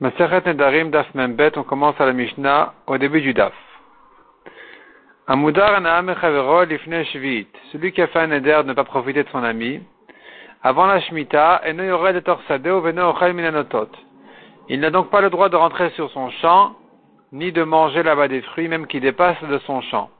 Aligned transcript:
Maseret 0.00 0.42
Nedarim 0.46 0.92
Daf 0.92 1.12
Membet, 1.12 1.58
on 1.58 1.64
commence 1.64 2.00
à 2.00 2.06
la 2.06 2.12
Mishnah 2.12 2.72
au 2.86 2.98
début 2.98 3.20
du 3.20 3.34
Daf. 3.34 3.52
Amudar 5.26 5.80
Lifne 6.66 7.04
Shvit, 7.06 7.48
celui 7.72 7.90
qui 7.90 8.00
a 8.00 8.06
fait 8.06 8.20
un 8.20 8.28
Neder 8.28 8.60
de 8.62 8.68
ne 8.68 8.74
pas 8.74 8.84
profiter 8.84 9.24
de 9.24 9.28
son 9.30 9.42
ami, 9.42 9.80
avant 10.62 10.86
la 10.86 11.00
Shemitah, 11.00 11.62
et 11.66 12.22
Torsadeo 12.22 12.80
Veno 12.80 13.10
Ochel 13.10 13.34
Minanotot. 13.34 13.88
Il 14.68 14.78
n'a 14.78 14.90
donc 14.90 15.10
pas 15.10 15.20
le 15.20 15.30
droit 15.30 15.48
de 15.48 15.56
rentrer 15.56 15.90
sur 15.96 16.08
son 16.12 16.30
champ, 16.30 16.76
ni 17.32 17.50
de 17.50 17.64
manger 17.64 18.04
là-bas 18.04 18.28
des 18.28 18.42
fruits, 18.42 18.68
même 18.68 18.86
qui 18.86 19.00
dépassent 19.00 19.42
de 19.42 19.58
son 19.66 19.80
champ. 19.80 20.10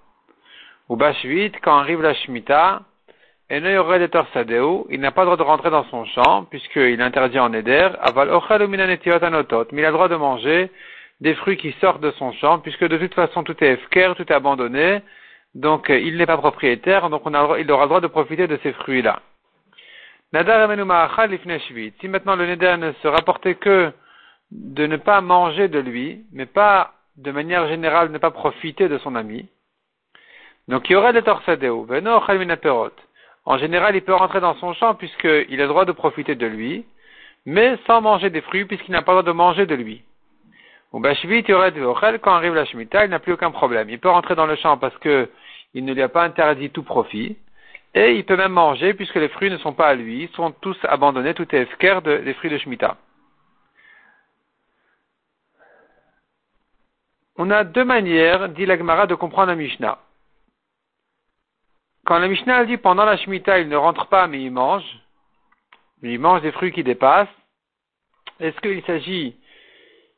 Ou 0.88 0.96
Bashvit, 0.96 1.52
quand 1.62 1.79
arrive 1.79 2.02
la 2.02 2.14
Shemitah, 2.14 2.80
il 3.51 3.62
n'a 3.62 5.11
pas 5.11 5.23
le 5.23 5.27
droit 5.27 5.37
de 5.37 5.43
rentrer 5.43 5.71
dans 5.71 5.85
son 5.85 6.05
champ, 6.05 6.45
puisqu'il 6.45 7.01
interdit 7.01 7.39
en 7.39 7.53
éder, 7.55 7.89
aval 8.01 8.29
mais 8.29 8.77
il 8.77 9.85
a 9.85 9.89
le 9.89 9.93
droit 9.93 10.09
de 10.09 10.17
manger 10.17 10.71
des 11.21 11.35
fruits 11.35 11.56
qui 11.56 11.73
sortent 11.80 12.03
de 12.03 12.11
son 12.12 12.33
champ, 12.33 12.59
puisque 12.59 12.87
de 12.87 12.98
toute 12.98 13.15
façon 13.15 13.42
tout 13.42 13.56
est 13.65 13.73
efker, 13.73 14.12
tout 14.16 14.23
est 14.23 14.33
abandonné, 14.33 15.01
donc 15.55 15.89
euh, 15.89 15.98
il 15.98 16.19
n'est 16.19 16.27
pas 16.27 16.37
propriétaire, 16.37 17.09
donc 17.09 17.23
il 17.27 17.34
aura 17.37 17.59
le 17.59 17.89
droit 17.89 18.01
de 18.01 18.06
profiter 18.06 18.47
de 18.47 18.59
ces 18.62 18.73
fruits-là. 18.75 19.20
Si 20.30 22.09
maintenant 22.09 22.37
le 22.37 22.47
neder 22.47 22.77
ne 22.77 22.92
se 22.92 23.09
rapportait 23.09 23.55
que 23.55 23.91
de 24.51 24.87
ne 24.87 24.97
pas 24.98 25.23
manger 25.23 25.69
de 25.69 25.78
lui, 25.78 26.27
mais 26.33 26.45
pas 26.45 26.92
de 27.17 27.30
manière 27.33 27.67
générale 27.67 28.11
ne 28.11 28.19
pas 28.19 28.30
profiter 28.30 28.89
de 28.89 28.98
son 28.98 29.15
ami, 29.15 29.48
donc 30.69 30.91
il 30.91 30.92
y 30.92 30.97
aurait 30.97 31.15
des 31.15 31.23
torsadeo, 31.23 31.84
veno. 31.84 32.20
En 33.45 33.59
général, 33.59 33.97
il 33.97 34.02
peut 34.02 34.15
rentrer 34.15 34.41
dans 34.41 34.55
son 34.56 34.74
champ 34.74 34.95
puisqu'il 34.95 35.60
a 35.60 35.62
le 35.62 35.69
droit 35.69 35.84
de 35.84 35.92
profiter 35.92 36.34
de 36.34 36.47
lui, 36.47 36.84
mais 37.47 37.78
sans 37.87 38.01
manger 38.01 38.30
des 38.30 38.42
fruits 38.42 38.64
puisqu'il 38.64 38.92
n'a 38.92 39.02
pas 39.02 39.12
le 39.12 39.23
droit 39.23 39.33
de 39.33 39.37
manger 39.37 39.66
de 39.66 39.74
lui. 39.74 40.02
Ou 40.92 41.01
quand 41.01 42.33
arrive 42.33 42.55
la 42.55 42.64
Shemitah, 42.64 43.05
il 43.05 43.11
n'a 43.11 43.19
plus 43.19 43.33
aucun 43.33 43.50
problème. 43.50 43.91
Il 43.91 43.98
peut 43.98 44.09
rentrer 44.09 44.34
dans 44.34 44.47
le 44.47 44.56
champ 44.56 44.78
parce 44.78 44.97
qu'il 44.98 45.84
ne 45.84 45.92
lui 45.92 46.03
a 46.03 46.09
pas 46.09 46.25
interdit 46.25 46.70
tout 46.70 46.83
profit, 46.83 47.36
et 47.94 48.12
il 48.12 48.25
peut 48.25 48.36
même 48.36 48.53
manger 48.53 48.94
puisque 48.94 49.16
les 49.16 49.28
fruits 49.28 49.50
ne 49.50 49.59
sont 49.59 49.72
pas 49.72 49.89
à 49.89 49.94
lui, 49.94 50.25
ils 50.25 50.34
sont 50.34 50.50
tous 50.50 50.78
abandonnés, 50.84 51.34
tout 51.34 51.55
est 51.55 51.62
efker 51.62 52.00
des 52.03 52.34
fruits 52.34 52.50
de 52.50 52.59
Shemitah. 52.59 52.97
On 57.36 57.50
a 57.50 57.64
deux 57.64 57.84
manières, 57.84 58.48
dit 58.48 58.66
l'Agmara, 58.66 59.06
de 59.06 59.14
comprendre 59.14 59.48
la 59.48 59.55
Mishnah. 59.55 59.98
Quand 62.09 62.20
la 62.20 62.28
Mishnah 62.28 62.64
dit 62.64 62.78
pendant 62.78 63.05
la 63.05 63.19
Shemitah, 63.19 63.59
il 63.59 63.69
ne 63.69 63.77
rentre 63.77 64.06
pas, 64.06 64.27
mais 64.28 64.42
il 64.42 64.51
mange, 64.51 64.98
mais 66.01 66.15
il 66.15 66.19
mange 66.19 66.41
des 66.41 66.53
fruits 66.53 66.73
qui 66.73 66.83
dépassent, 66.83 67.28
est-ce 68.41 68.59
qu'il 68.62 68.83
s'agit 68.84 69.37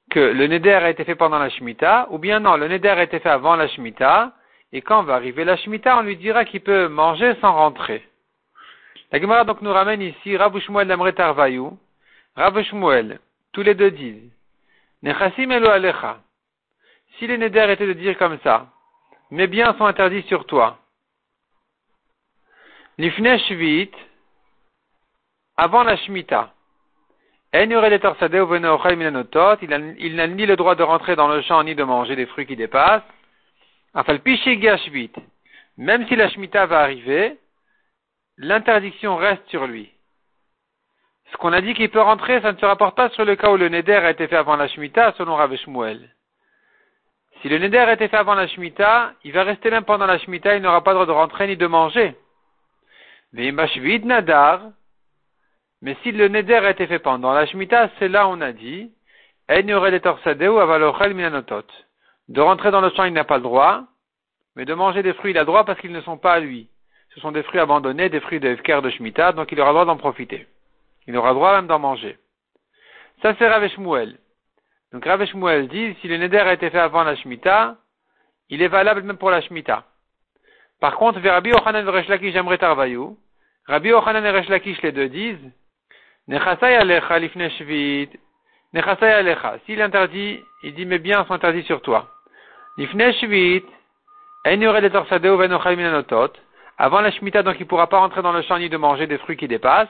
que 0.09 0.21
le 0.21 0.47
neder 0.47 0.75
a 0.75 0.91
été 0.91 1.03
fait 1.03 1.17
pendant 1.17 1.41
la 1.41 1.51
Shemitah, 1.51 2.07
ou 2.11 2.19
bien 2.19 2.39
non, 2.39 2.57
le 2.57 2.69
neder 2.69 2.91
a 2.91 3.03
été 3.03 3.19
fait 3.19 3.29
avant 3.29 3.57
la 3.57 3.67
Shemitah, 3.67 4.31
et 4.73 4.83
quand 4.83 5.03
va 5.03 5.17
arriver 5.17 5.45
la 5.45 5.57
Shemitah, 5.57 5.99
on 5.99 6.03
lui 6.03 6.17
dira 6.17 6.45
qu'il 6.45 6.61
peut 6.61 6.87
manger 6.87 7.35
sans 7.41 7.55
rentrer. 7.55 8.07
La 9.11 9.21
Gemara 9.21 9.43
donc 9.43 9.61
nous 9.61 9.73
ramène 9.73 10.01
ici 10.01 10.37
Rav 10.37 10.57
Shmuel 10.61 10.87
Lamret 10.87 11.15
Tarvayou, 11.15 11.77
Rav 12.37 12.63
Shmuel, 12.63 13.19
tous 13.53 13.63
les 13.63 13.75
deux 13.75 13.91
disent, 13.91 14.31
Nechasim 15.03 15.51
Elo 15.51 15.71
Alecha. 15.71 16.21
Si 17.19 17.27
le 17.27 17.37
neder 17.37 17.67
était 17.73 17.89
de 17.89 17.95
dire 17.95 18.17
comme 18.17 18.39
ça, 18.45 18.69
mes 19.33 19.49
biens 19.49 19.75
sont 19.77 19.87
interdits 19.87 20.23
sur 20.29 20.47
toi, 20.47 20.80
avant 25.57 25.85
la 25.85 25.97
Shemitah. 25.97 26.53
Il 27.53 27.69
n'a 27.69 30.27
ni 30.27 30.47
le 30.47 30.57
droit 30.57 30.75
de 30.75 30.83
rentrer 30.83 31.17
dans 31.17 31.29
le 31.29 31.43
champ 31.43 31.63
ni 31.63 31.75
de 31.75 31.83
manger 31.83 32.17
des 32.17 32.27
fruits 32.27 32.47
qui 32.47 32.57
dépassent. 32.57 33.03
Même 35.77 36.07
si 36.09 36.17
la 36.17 36.29
Shemitah 36.29 36.67
va 36.67 36.81
arriver, 36.81 37.39
l'interdiction 38.37 39.17
reste 39.17 39.49
sur 39.49 39.67
lui. 39.67 39.91
Ce 41.33 41.37
qu'on 41.37 41.53
a 41.53 41.61
dit 41.61 41.75
qu'il 41.75 41.91
peut 41.91 42.01
rentrer, 42.01 42.41
ça 42.41 42.53
ne 42.53 42.59
se 42.59 42.67
rapporte 42.67 42.97
pas 42.97 43.09
sur 43.11 43.25
le 43.25 43.37
cas 43.37 43.51
où 43.51 43.57
le 43.57 43.69
Neder 43.69 43.95
a 43.95 44.11
été 44.11 44.27
fait 44.27 44.37
avant 44.37 44.57
la 44.57 44.69
Shemitah, 44.69 45.15
selon 45.17 45.37
Rav 45.37 45.55
Shmuel. 45.57 46.11
Si 47.41 47.49
le 47.49 47.59
Neder 47.59 47.79
a 47.79 47.95
été 47.95 48.09
fait 48.09 48.17
avant 48.17 48.35
la 48.35 48.47
Shemitah, 48.47 49.15
il 49.25 49.33
va 49.33 49.45
rester 49.45 49.71
même 49.71 49.85
pendant 49.85 50.07
la 50.07 50.19
Shemitah, 50.19 50.57
il 50.57 50.63
n'aura 50.63 50.85
pas 50.85 50.93
le 50.93 50.97
droit 50.97 51.07
de 51.07 51.13
rentrer 51.13 51.47
ni 51.47 51.57
de 51.57 51.67
manger. 51.67 52.15
Nadar, 53.33 54.63
mais 55.83 55.97
si 56.03 56.13
le 56.13 56.29
neder 56.29 56.57
a 56.57 56.71
été 56.71 56.87
fait 56.87 56.99
pendant 56.99 57.33
la 57.33 57.47
Shemitah, 57.47 57.91
c'est 57.99 58.09
là 58.09 58.29
on 58.29 58.41
a 58.41 58.53
dit, 58.53 58.93
de 62.29 62.41
rentrer 62.41 62.71
dans 62.71 62.81
le 62.81 62.91
champ, 62.91 63.05
il 63.05 63.13
n'a 63.13 63.25
pas 63.25 63.39
le 63.39 63.43
droit, 63.43 63.85
mais 64.57 64.65
de 64.65 64.75
manger 64.75 65.03
des 65.03 65.15
fruits, 65.15 65.33
il 65.33 65.39
a 65.39 65.41
le 65.41 65.47
droit 65.47 65.65
parce 65.65 65.81
qu'ils 65.81 65.93
ne 65.93 66.01
sont 66.03 66.19
pas 66.19 66.35
à 66.35 66.41
lui. 66.41 66.69
Ce 67.15 67.21
sont 67.21 67.33
des 67.33 67.43
fruits 67.43 67.59
abandonnés, 67.59 68.09
des 68.09 68.21
fruits 68.21 68.39
de 68.39 68.49
Efker 68.49 68.81
de 68.83 68.91
Shemitah, 68.91 69.33
donc 69.33 69.51
il 69.51 69.61
aura 69.61 69.71
le 69.71 69.75
droit 69.75 69.85
d'en 69.87 69.97
profiter. 69.97 70.47
Il 71.07 71.17
aura 71.17 71.31
le 71.31 71.35
droit 71.35 71.57
même 71.57 71.67
d'en 71.67 71.79
manger. 71.79 72.19
Ça 73.23 73.35
c'est 73.39 73.49
Rav 73.49 73.67
Shmuel. 73.69 74.19
Donc 74.93 75.05
Rav 75.05 75.25
Shmuel 75.25 75.67
dit, 75.69 75.97
si 76.01 76.09
le 76.09 76.19
neder 76.19 76.39
a 76.39 76.53
été 76.53 76.71
fait 76.71 76.79
avant 76.79 77.03
la 77.05 77.17
Shemitah, 77.17 77.77
il 78.49 78.63
est 78.63 78.69
valable 78.69 79.03
même 79.03 79.17
pour 79.17 79.31
la 79.31 79.41
Shemitah. 79.41 79.85
Par 80.81 80.97
contre, 80.97 81.21
Rabbi 81.21 81.51
Yochanan 81.51 81.87
et 81.87 82.33
j'aimerais 82.33 82.59
Tarvayou. 82.59 83.17
Rabbi 83.67 83.91
Yochanan 83.91 84.25
et 84.25 84.31
Resh 84.31 84.49
Lakish 84.49 84.81
les 84.83 84.93
deux 84.93 85.09
disent, 85.09 85.53
Nechasai 86.27 86.75
alecha 86.75 87.19
lifne 87.19 87.51
shvit. 87.51 88.09
Nechasai 88.73 89.11
alecha. 89.11 89.59
S'il 89.67 89.83
interdit, 89.83 90.41
il 90.63 90.75
dit 90.75 90.87
mes 90.87 90.99
biens 90.99 91.25
sont 91.27 91.35
interdits 91.35 91.65
sur 91.65 91.83
toi. 91.83 92.09
Lifne 92.79 93.13
shvit. 93.13 93.65
En 94.47 94.61
yore 94.61 94.81
de 94.81 94.89
torsadeo 94.89 95.37
venochal 95.37 95.77
minanotot. 95.77 96.33
Avant 96.79 97.03
la 97.03 97.11
shmita, 97.11 97.43
donc 97.43 97.57
il 97.61 97.67
pourra 97.67 97.89
pas 97.89 97.99
rentrer 97.99 98.23
dans 98.23 98.33
le 98.33 98.41
champ 98.41 98.59
ni 98.59 98.71
de 98.71 98.77
manger 98.79 99.07
des 99.07 99.19
fruits 99.19 99.37
qui 99.37 99.49
dépassent. 99.49 99.89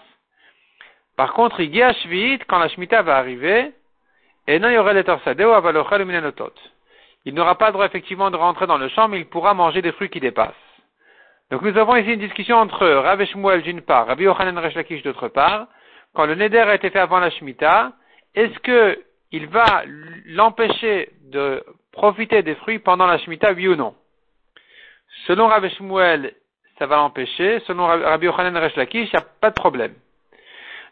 Par 1.17 1.35
contre, 1.35 1.61
il 1.61 1.83
à 1.83 1.93
shvit, 1.93 2.41
quand 2.49 2.59
la 2.59 2.69
shmita 2.69 3.03
va 3.03 3.17
arriver, 3.17 3.73
et 4.49 4.59
non 4.59 4.71
yore 4.71 4.93
de 4.95 5.03
torsadeo 5.03 5.53
avalochal 5.53 6.05
minanotot. 6.05 6.55
Il 7.27 7.35
n'aura 7.35 7.57
pas 7.57 7.67
le 7.67 7.75
droit 7.75 7.87
effectivement 7.87 8.31
de 8.31 8.37
rentrer 8.37 8.67
dans 8.67 8.79
le 8.79 8.89
champ, 8.89 9.07
mais 9.07 9.21
il 9.21 9.27
pourra 9.27 9.55
manger 9.55 9.83
des 9.83 9.93
fruits 9.93 10.09
qui 10.09 10.19
dépassent. 10.19 10.70
Donc 11.51 11.63
nous 11.63 11.77
avons 11.77 11.97
ici 11.97 12.13
une 12.13 12.21
discussion 12.21 12.57
entre 12.57 12.87
Rav 12.87 13.25
Shmuel 13.25 13.63
d'une 13.63 13.81
part, 13.81 14.07
Rabbi 14.07 14.25
Yochanan 14.25 14.57
Resh 14.59 14.75
Lakish 14.75 15.03
d'autre 15.03 15.29
part. 15.29 15.67
Quand 16.15 16.27
le 16.27 16.37
neder 16.37 16.61
a 16.61 16.75
été 16.77 16.91
fait 16.91 17.01
avant 17.01 17.19
la 17.19 17.31
Shemitah, 17.31 17.93
est-ce 18.35 18.59
que 18.61 19.03
il 19.33 19.49
va 19.49 19.83
l'empêcher 20.27 21.11
de 21.33 21.65
profiter 21.93 22.43
des 22.43 22.55
fruits 22.57 22.79
pendant 22.79 23.07
la 23.07 23.19
Shemitah, 23.19 23.53
oui 23.53 23.67
ou 23.67 23.75
non? 23.75 23.95
Selon 25.27 25.49
Rav 25.49 25.69
Shmuel, 25.71 26.35
ça 26.79 26.87
va 26.87 26.97
l'empêcher. 26.97 27.61
Selon 27.67 27.87
Rabbi 27.87 28.27
Yochanan 28.27 28.57
Resh 28.57 28.77
Lakish, 28.77 29.09
il 29.13 29.17
n'y 29.17 29.23
a 29.23 29.27
pas 29.41 29.51
de 29.51 29.55
problème. 29.55 29.95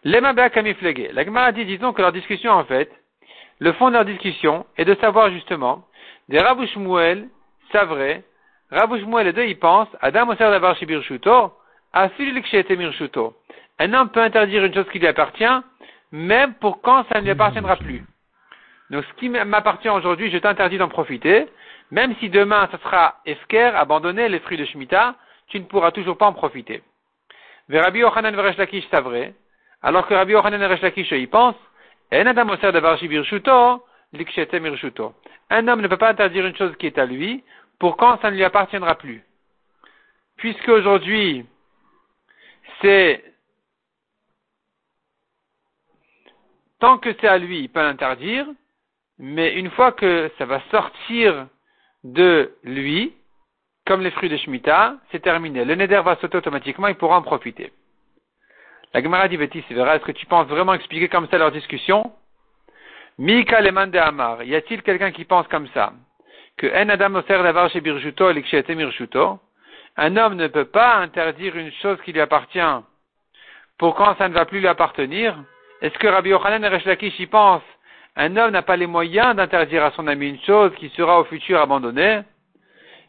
L'Emabea 0.02 0.50
Kamiflege. 0.50 1.12
La 1.12 1.24
Gemara 1.24 1.52
dit, 1.52 1.64
disons 1.66 1.92
que 1.92 2.02
leur 2.02 2.12
discussion, 2.12 2.52
en 2.52 2.64
fait, 2.64 2.90
le 3.60 3.72
fond 3.72 3.88
de 3.88 3.94
leur 3.94 4.04
discussion 4.04 4.66
est 4.76 4.84
de 4.84 4.94
savoir 4.96 5.30
justement, 5.30 5.84
des 6.28 6.38
Rabbi 6.38 6.66
Shmuel 6.68 7.28
savraient 7.72 8.22
Rabbi 8.70 9.00
Shmuel 9.00 9.26
les 9.26 9.32
deux, 9.32 9.44
ils 9.44 9.58
pensent, 9.58 9.88
Adam 10.00 10.34
d'avoir 10.34 10.76
Mirshuto. 10.80 11.52
Un 13.78 13.94
homme 13.94 14.10
peut 14.10 14.20
interdire 14.20 14.64
une 14.64 14.74
chose 14.74 14.88
qui 14.92 14.98
lui 14.98 15.06
appartient, 15.06 15.44
même 16.12 16.54
pour 16.54 16.82
quand 16.82 17.04
ça 17.10 17.20
ne 17.20 17.24
lui 17.24 17.30
appartiendra 17.30 17.76
plus. 17.76 18.04
Donc 18.90 19.04
ce 19.04 19.12
qui 19.20 19.28
m'appartient 19.28 19.88
aujourd'hui, 19.88 20.30
je 20.30 20.38
t'interdis 20.38 20.78
d'en 20.78 20.88
profiter, 20.88 21.46
même 21.90 22.14
si 22.16 22.28
demain 22.28 22.68
ça 22.70 22.78
sera 22.78 23.16
efker, 23.24 23.74
abandonné, 23.74 24.28
les 24.28 24.40
fruits 24.40 24.58
de 24.58 24.64
Shemitah, 24.66 25.14
tu 25.48 25.60
ne 25.60 25.64
pourras 25.64 25.90
toujours 25.90 26.18
pas 26.18 26.26
en 26.26 26.32
profiter. 26.32 26.82
Rabbi 27.70 28.00
Yochanan 28.00 28.34
Veresh 28.34 28.56
Lakish, 28.56 28.84
c'est 28.90 29.00
vrai, 29.00 29.34
alors 29.82 30.06
que 30.06 30.14
Rabbi 30.14 30.32
Yochanan 30.32 30.60
Veresh 30.60 30.82
Lakish, 30.82 31.10
il 31.12 31.28
pense, 31.28 31.54
Adam 32.10 32.56
d'avoir. 32.56 32.98
Un 35.50 35.68
homme 35.68 35.80
ne 35.80 35.88
peut 35.88 35.96
pas 35.96 36.10
interdire 36.10 36.46
une 36.46 36.56
chose 36.56 36.74
qui 36.78 36.86
est 36.86 36.98
à 36.98 37.06
lui, 37.06 37.44
pour 37.78 37.96
quand 37.96 38.20
ça 38.20 38.30
ne 38.30 38.36
lui 38.36 38.44
appartiendra 38.44 38.96
plus. 38.96 39.22
Puisque 40.36 40.68
aujourd'hui, 40.68 41.44
c'est 42.80 43.24
tant 46.78 46.98
que 46.98 47.12
c'est 47.20 47.28
à 47.28 47.38
lui, 47.38 47.60
il 47.60 47.68
peut 47.68 47.82
l'interdire, 47.82 48.46
mais 49.18 49.54
une 49.54 49.70
fois 49.70 49.92
que 49.92 50.30
ça 50.38 50.46
va 50.46 50.60
sortir 50.70 51.48
de 52.04 52.54
lui, 52.62 53.14
comme 53.84 54.02
les 54.02 54.10
fruits 54.12 54.28
de 54.28 54.36
Shemitah, 54.36 54.96
c'est 55.10 55.20
terminé. 55.22 55.64
Le 55.64 55.74
neder 55.74 56.02
va 56.04 56.16
sauter 56.16 56.38
automatiquement, 56.38 56.88
il 56.88 56.94
pourra 56.94 57.16
en 57.18 57.22
profiter. 57.22 57.72
La 58.94 59.02
Gemara 59.02 59.28
dit, 59.28 59.36
Bétis, 59.36 59.64
est-ce 59.68 60.04
que 60.04 60.12
tu 60.12 60.26
penses 60.26 60.46
vraiment 60.46 60.74
expliquer 60.74 61.08
comme 61.08 61.28
ça 61.28 61.38
leur 61.38 61.52
discussion? 61.52 62.12
Mika 63.18 63.60
leman 63.60 63.90
de 63.90 63.98
Amar, 63.98 64.44
y 64.44 64.54
a-t-il 64.54 64.82
quelqu'un 64.82 65.10
qui 65.10 65.24
pense 65.24 65.48
comme 65.48 65.66
ça? 65.68 65.92
Que 66.58 66.66
un 70.00 70.16
homme 70.16 70.34
ne 70.36 70.46
peut 70.46 70.64
pas 70.66 70.96
interdire 70.96 71.56
une 71.56 71.72
chose 71.82 71.98
qui 72.04 72.12
lui 72.12 72.20
appartient 72.20 72.60
pour 73.78 73.94
quand 73.94 74.16
ça 74.16 74.28
ne 74.28 74.34
va 74.34 74.44
plus 74.44 74.60
lui 74.60 74.68
appartenir. 74.68 75.36
Est-ce 75.80 75.98
que 75.98 76.08
Rabbi 76.08 76.30
Yochanan 76.30 76.64
et 76.64 76.68
Resh 76.68 76.86
y 77.18 77.26
pensent? 77.26 77.62
Un 78.16 78.36
homme 78.36 78.50
n'a 78.50 78.62
pas 78.62 78.76
les 78.76 78.86
moyens 78.86 79.34
d'interdire 79.36 79.84
à 79.84 79.92
son 79.92 80.08
ami 80.08 80.28
une 80.28 80.40
chose 80.40 80.72
qui 80.76 80.88
sera 80.90 81.20
au 81.20 81.24
futur 81.24 81.60
abandonnée, 81.60 82.20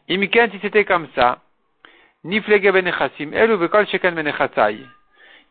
si 0.08 0.58
c'était 0.62 0.84
comme 0.84 1.08
ça, 1.14 1.38
ben 2.24 2.42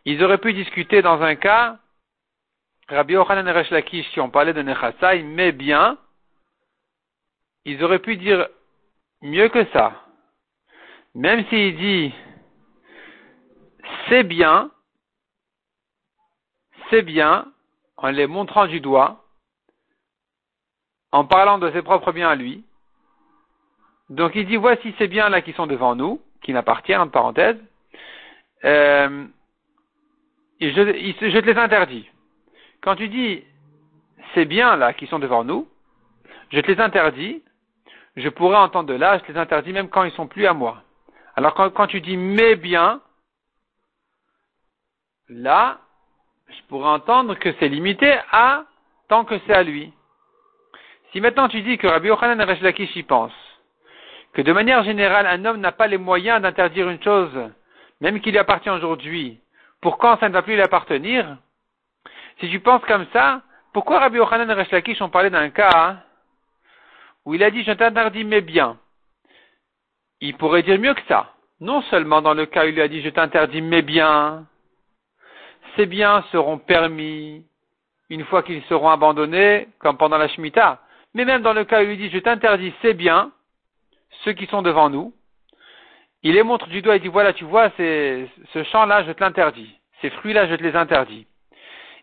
ils 0.06 0.24
auraient 0.24 0.38
pu 0.38 0.54
discuter 0.54 1.02
dans 1.02 1.22
un 1.22 1.36
cas, 1.36 1.78
Rabbi 2.88 3.14
Yochanan 3.14 3.48
et 3.48 3.52
Resh 3.52 3.74
qui 3.84 4.20
ont 4.20 4.30
parlé 4.30 4.54
de 4.54 4.62
Nechassai, 4.62 5.24
mais 5.24 5.52
bien, 5.52 5.98
ils 7.70 7.84
auraient 7.84 8.00
pu 8.00 8.18
dire 8.18 8.48
mieux 9.22 9.50
que 9.50 9.66
ça. 9.66 9.94
Même 11.14 11.46
s'il 11.48 11.76
dit 11.78 12.14
c'est 14.08 14.24
bien, 14.24 14.72
c'est 16.90 17.02
bien, 17.02 17.46
en 17.98 18.10
les 18.10 18.28
montrant 18.28 18.66
du 18.66 18.80
doigt, 18.80 19.24
en 21.12 21.26
parlant 21.26 21.58
de 21.58 21.72
ses 21.72 21.82
propres 21.82 22.12
biens 22.12 22.30
à 22.30 22.36
lui. 22.36 22.64
Donc 24.10 24.32
il 24.36 24.48
dit 24.48 24.56
voici 24.56 24.94
ces 24.98 25.08
biens-là 25.08 25.42
qui 25.42 25.54
sont 25.54 25.68
devant 25.68 25.96
nous, 25.96 26.22
qui 26.42 26.54
m'appartiennent, 26.54 27.02
entre 27.02 27.12
parenthèses, 27.12 27.62
euh, 28.64 29.26
je, 30.60 30.68
je 30.68 31.40
te 31.40 31.46
les 31.46 31.58
interdis. 31.58 32.10
Quand 32.82 32.96
tu 32.96 33.08
dis 33.08 33.44
ces 34.34 34.46
biens-là 34.46 34.94
qui 34.94 35.08
sont 35.08 35.20
devant 35.20 35.44
nous, 35.44 35.68
je 36.52 36.60
te 36.62 36.72
les 36.72 36.80
interdis, 36.80 37.44
je 38.20 38.30
pourrais 38.30 38.58
entendre 38.58 38.90
de 38.90 38.96
là, 38.96 39.20
je 39.20 39.32
les 39.32 39.40
interdis 39.40 39.72
même 39.72 39.90
quand 39.90 40.04
ils 40.04 40.12
sont 40.12 40.28
plus 40.28 40.46
à 40.46 40.54
moi. 40.54 40.84
Alors 41.36 41.54
quand, 41.54 41.88
tu 41.88 42.02
dis 42.02 42.18
mes 42.18 42.56
biens, 42.56 43.02
là, 45.30 45.78
je 46.50 46.62
pourrais 46.68 46.90
entendre 46.90 47.36
que 47.36 47.54
c'est 47.60 47.70
limité 47.70 48.14
à 48.32 48.66
tant 49.08 49.24
que 49.24 49.40
c'est 49.46 49.54
à 49.54 49.64
lui. 49.64 49.94
Si 51.12 51.22
maintenant 51.22 51.48
tu 51.48 51.62
dis 51.62 51.78
que 51.78 51.88
Rabbi 51.88 52.10
Yochanan 52.10 52.38
Lakish 52.38 52.96
y 52.96 53.04
pense, 53.04 53.32
que 54.34 54.42
de 54.42 54.52
manière 54.52 54.84
générale, 54.84 55.26
un 55.26 55.46
homme 55.46 55.62
n'a 55.62 55.72
pas 55.72 55.88
les 55.88 55.98
moyens 55.98 56.42
d'interdire 56.42 56.90
une 56.90 57.02
chose, 57.02 57.32
même 58.02 58.20
qu'il 58.20 58.34
lui 58.34 58.40
appartient 58.40 58.70
aujourd'hui, 58.70 59.40
pour 59.82 59.98
quand 59.98 60.20
ça 60.20 60.28
ne 60.28 60.34
va 60.34 60.42
plus 60.42 60.56
lui 60.56 60.62
appartenir, 60.62 61.38
si 62.40 62.50
tu 62.50 62.60
penses 62.60 62.84
comme 62.86 63.08
ça, 63.14 63.42
pourquoi 63.72 64.00
Rabbi 64.00 64.18
Yochanan 64.18 64.48
Lakish 64.48 65.02
ont 65.02 65.10
parlé 65.10 65.30
d'un 65.30 65.50
cas 65.52 65.70
hein, 65.74 66.00
où 67.26 67.34
il 67.34 67.44
a 67.44 67.52
dit 67.52 67.64
je 67.64 67.72
t'interdis 67.72 68.24
mes 68.24 68.42
biens 68.42 68.78
Il 70.22 70.36
pourrait 70.38 70.64
dire 70.64 70.80
mieux 70.80 70.94
que 70.94 71.06
ça. 71.08 71.34
Non 71.60 71.82
seulement 71.84 72.22
dans 72.22 72.34
le 72.34 72.46
cas 72.46 72.66
où 72.66 72.70
il 72.70 72.76
lui 72.76 72.82
a 72.82 72.88
dit 72.88 73.02
je 73.02 73.10
t'interdis 73.10 73.62
mes 73.62 73.82
biens, 73.82 74.46
ces 75.76 75.86
biens 75.86 76.24
seront 76.32 76.58
permis 76.58 77.46
une 78.10 78.26
fois 78.26 78.44
qu'ils 78.44 78.64
seront 78.64 78.90
abandonnés, 78.90 79.68
comme 79.80 79.98
pendant 79.98 80.18
la 80.18 80.28
Shemitah. 80.28 80.82
Mais 81.14 81.26
même 81.26 81.42
dans 81.42 81.54
le 81.54 81.66
cas 81.66 81.80
où 81.80 81.84
il 81.84 81.90
lui 81.90 81.98
dit 81.98 82.10
je 82.10 82.20
t'interdis 82.20 82.74
ces 82.82 82.94
biens, 82.94 83.32
ceux 84.24 84.34
qui 84.34 84.46
sont 84.48 84.62
devant 84.62 84.90
nous, 84.90 85.14
il 86.24 86.34
les 86.34 86.44
montre 86.44 86.68
du 86.68 86.82
doigt 86.82 86.96
et 86.96 87.00
dit 87.00 87.08
voilà, 87.08 87.34
tu 87.34 87.46
vois, 87.46 87.70
ce 87.78 88.64
champ-là, 88.72 89.04
je 89.04 89.12
te 89.12 89.24
l'interdis. 89.24 89.70
Ces 90.02 90.10
fruits-là, 90.10 90.48
je 90.48 90.56
te 90.56 90.64
les 90.64 90.76
interdis. 90.76 91.28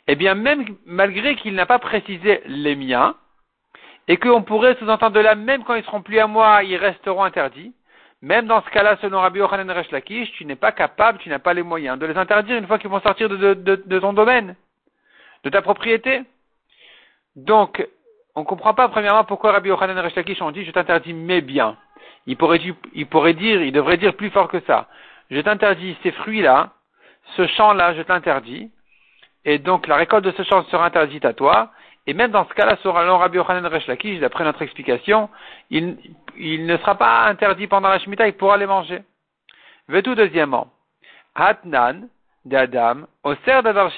Eh 0.07 0.15
bien, 0.15 0.35
même 0.35 0.65
malgré 0.87 1.35
qu'il 1.37 1.55
n'a 1.55 1.67
pas 1.67 1.79
précisé 1.79 2.43
les 2.47 2.77
miens, 2.77 3.17
et 4.09 4.17
qu'on 4.17 4.43
pourrait 4.43 4.77
sous-entendre 4.77 5.17
de 5.17 5.21
là, 5.21 5.35
même 5.35 5.65
quand 5.65 5.75
ils 5.75 5.85
seront 5.85 6.03
plus 6.03 6.19
à 6.19 6.27
moi, 6.27 6.63
ils 6.63 6.77
resteront 6.77 7.25
interdits, 7.25 7.73
même 8.23 8.47
dans 8.47 8.63
ce 8.63 8.71
cas-là, 8.71 8.97
selon 9.01 9.21
Rabbi 9.21 9.41
Yochanan 9.41 9.71
Resh 9.71 9.89
tu 10.33 10.45
n'es 10.45 10.57
pas 10.57 10.73
capable, 10.73 11.19
tu 11.19 11.29
n'as 11.29 11.39
pas 11.39 11.55
les 11.55 11.63
moyens 11.63 11.99
de 11.99 12.07
les 12.07 12.17
interdire 12.17 12.57
une 12.57 12.67
fois 12.67 12.79
qu'ils 12.79 12.91
vont 12.91 13.01
sortir 13.01 13.29
de, 13.29 13.99
ton 13.99 14.13
domaine, 14.13 14.57
de 15.45 15.51
ta 15.51 15.61
propriété. 15.61 16.23
Donc, 17.35 17.87
on 18.35 18.41
ne 18.41 18.47
comprend 18.47 18.75
pas 18.75 18.89
premièrement 18.89 19.25
pourquoi 19.25 19.53
Rabbi 19.53 19.69
Yochanan 19.69 19.99
Resh 19.99 20.15
Lakish 20.15 20.41
ont 20.41 20.51
dit 20.51 20.65
je 20.65 20.71
t'interdis 20.71 21.13
mes 21.13 21.41
biens. 21.41 21.77
Il 22.27 22.37
pourrait, 22.37 22.61
il 22.95 23.07
pourrait 23.07 23.35
dire, 23.35 23.63
il 23.63 23.73
devrait 23.73 23.99
dire 23.99 24.15
plus 24.15 24.31
fort 24.31 24.49
que 24.49 24.61
ça. 24.61 24.89
Je 25.31 25.41
t'interdis 25.41 25.97
ces 26.03 26.13
fruits-là, 26.13 26.71
ce 27.37 27.47
champ-là, 27.47 27.95
je 27.95 28.03
t'interdis. 28.03 28.71
Et 29.45 29.59
donc 29.59 29.87
la 29.87 29.97
récolte 29.97 30.25
de 30.25 30.33
ce 30.33 30.43
champ 30.43 30.65
sera 30.65 30.87
interdite 30.87 31.25
à 31.25 31.33
toi. 31.33 31.71
Et 32.07 32.15
même 32.15 32.31
dans 32.31 32.47
ce 32.49 32.55
cas-là, 32.55 32.77
sur 32.83 32.95
Rabbi 32.95 33.37
Yochanan 33.37 33.67
Resh 33.67 33.87
Lakish, 33.87 34.21
d'après 34.21 34.45
notre 34.45 34.63
explication, 34.63 35.29
il, 35.71 35.97
il 36.37 36.67
ne 36.67 36.77
sera 36.77 36.95
pas 36.95 37.25
interdit 37.27 37.67
pendant 37.67 37.89
la 37.89 37.99
Shemitah, 37.99 38.29
il 38.29 38.35
pourra 38.35 38.57
les 38.57 38.67
manger. 38.67 39.03
tout 40.05 40.15
deuxièmement. 40.15 40.69
Hatnan, 41.35 42.09
d'Adam, 42.45 43.07
Oser 43.25 43.63
Davar 43.63 43.91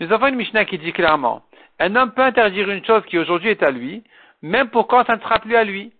Nous 0.00 0.12
avons 0.12 0.26
une 0.26 0.34
Mishnah 0.36 0.64
qui 0.66 0.78
dit 0.78 0.92
clairement, 0.92 1.42
un 1.78 1.96
homme 1.96 2.12
peut 2.12 2.22
interdire 2.22 2.70
une 2.70 2.84
chose 2.84 3.02
qui 3.06 3.18
aujourd'hui 3.18 3.48
est 3.48 3.62
à 3.62 3.70
lui, 3.70 4.04
même 4.42 4.68
pour 4.68 4.86
quand 4.86 5.04
ça 5.06 5.16
ne 5.16 5.20
sera 5.20 5.38
plus 5.38 5.56
à 5.56 5.64
lui. 5.64 5.92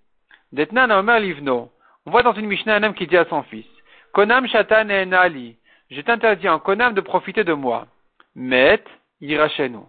Detnan 0.53 0.91
Omer 0.91 1.21
Livno. 1.21 1.71
On 2.07 2.11
voit 2.11 2.23
dans 2.23 2.35
une 2.35 2.47
Mishnah 2.47 2.77
un 2.77 2.83
homme 2.83 2.95
qui 2.95 3.07
dit 3.07 3.17
à 3.17 3.25
son 3.27 3.43
fils, 3.45 3.67
Konam 4.13 4.47
Shatan 4.47 4.89
et 4.89 5.07
Nali, 5.07 5.57
je 5.91 6.01
t'interdis 6.01 6.49
en 6.49 6.59
Konam 6.59 6.95
de 6.95 7.01
profiter 7.01 7.45
de 7.45 7.53
moi. 7.53 7.87
Met, 8.35 8.83
ira 9.21 9.49
chez 9.49 9.69
nous. 9.69 9.87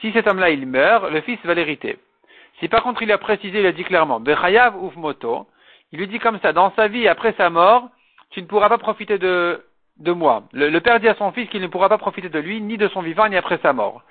Si 0.00 0.12
cet 0.12 0.26
homme-là 0.26 0.50
il 0.50 0.66
meurt, 0.66 1.10
le 1.10 1.20
fils 1.20 1.38
va 1.44 1.54
l'hériter. 1.54 1.98
Si 2.60 2.68
par 2.68 2.82
contre 2.82 3.02
il 3.02 3.12
a 3.12 3.18
précisé, 3.18 3.60
il 3.60 3.66
a 3.66 3.72
dit 3.72 3.84
clairement, 3.84 4.20
Bechayav 4.20 4.82
ouf 4.82 4.96
moto, 4.96 5.46
il 5.92 5.98
lui 5.98 6.08
dit 6.08 6.18
comme 6.18 6.40
ça, 6.40 6.52
dans 6.52 6.72
sa 6.74 6.88
vie, 6.88 7.06
après 7.06 7.34
sa 7.36 7.50
mort, 7.50 7.88
tu 8.30 8.40
ne 8.40 8.46
pourras 8.46 8.68
pas 8.68 8.78
profiter 8.78 9.18
de, 9.18 9.62
moi. 9.98 10.44
Le, 10.52 10.78
père 10.80 10.98
dit 11.00 11.08
à 11.08 11.14
son 11.14 11.32
fils 11.32 11.48
qu'il 11.50 11.60
ne 11.60 11.66
pourra 11.66 11.88
pas 11.88 11.98
profiter 11.98 12.30
de 12.30 12.38
lui, 12.38 12.60
ni 12.60 12.78
de 12.78 12.88
son 12.88 13.02
vivant, 13.02 13.28
ni 13.28 13.36
après 13.36 13.58
sa 13.62 13.72
mort. 13.74 14.02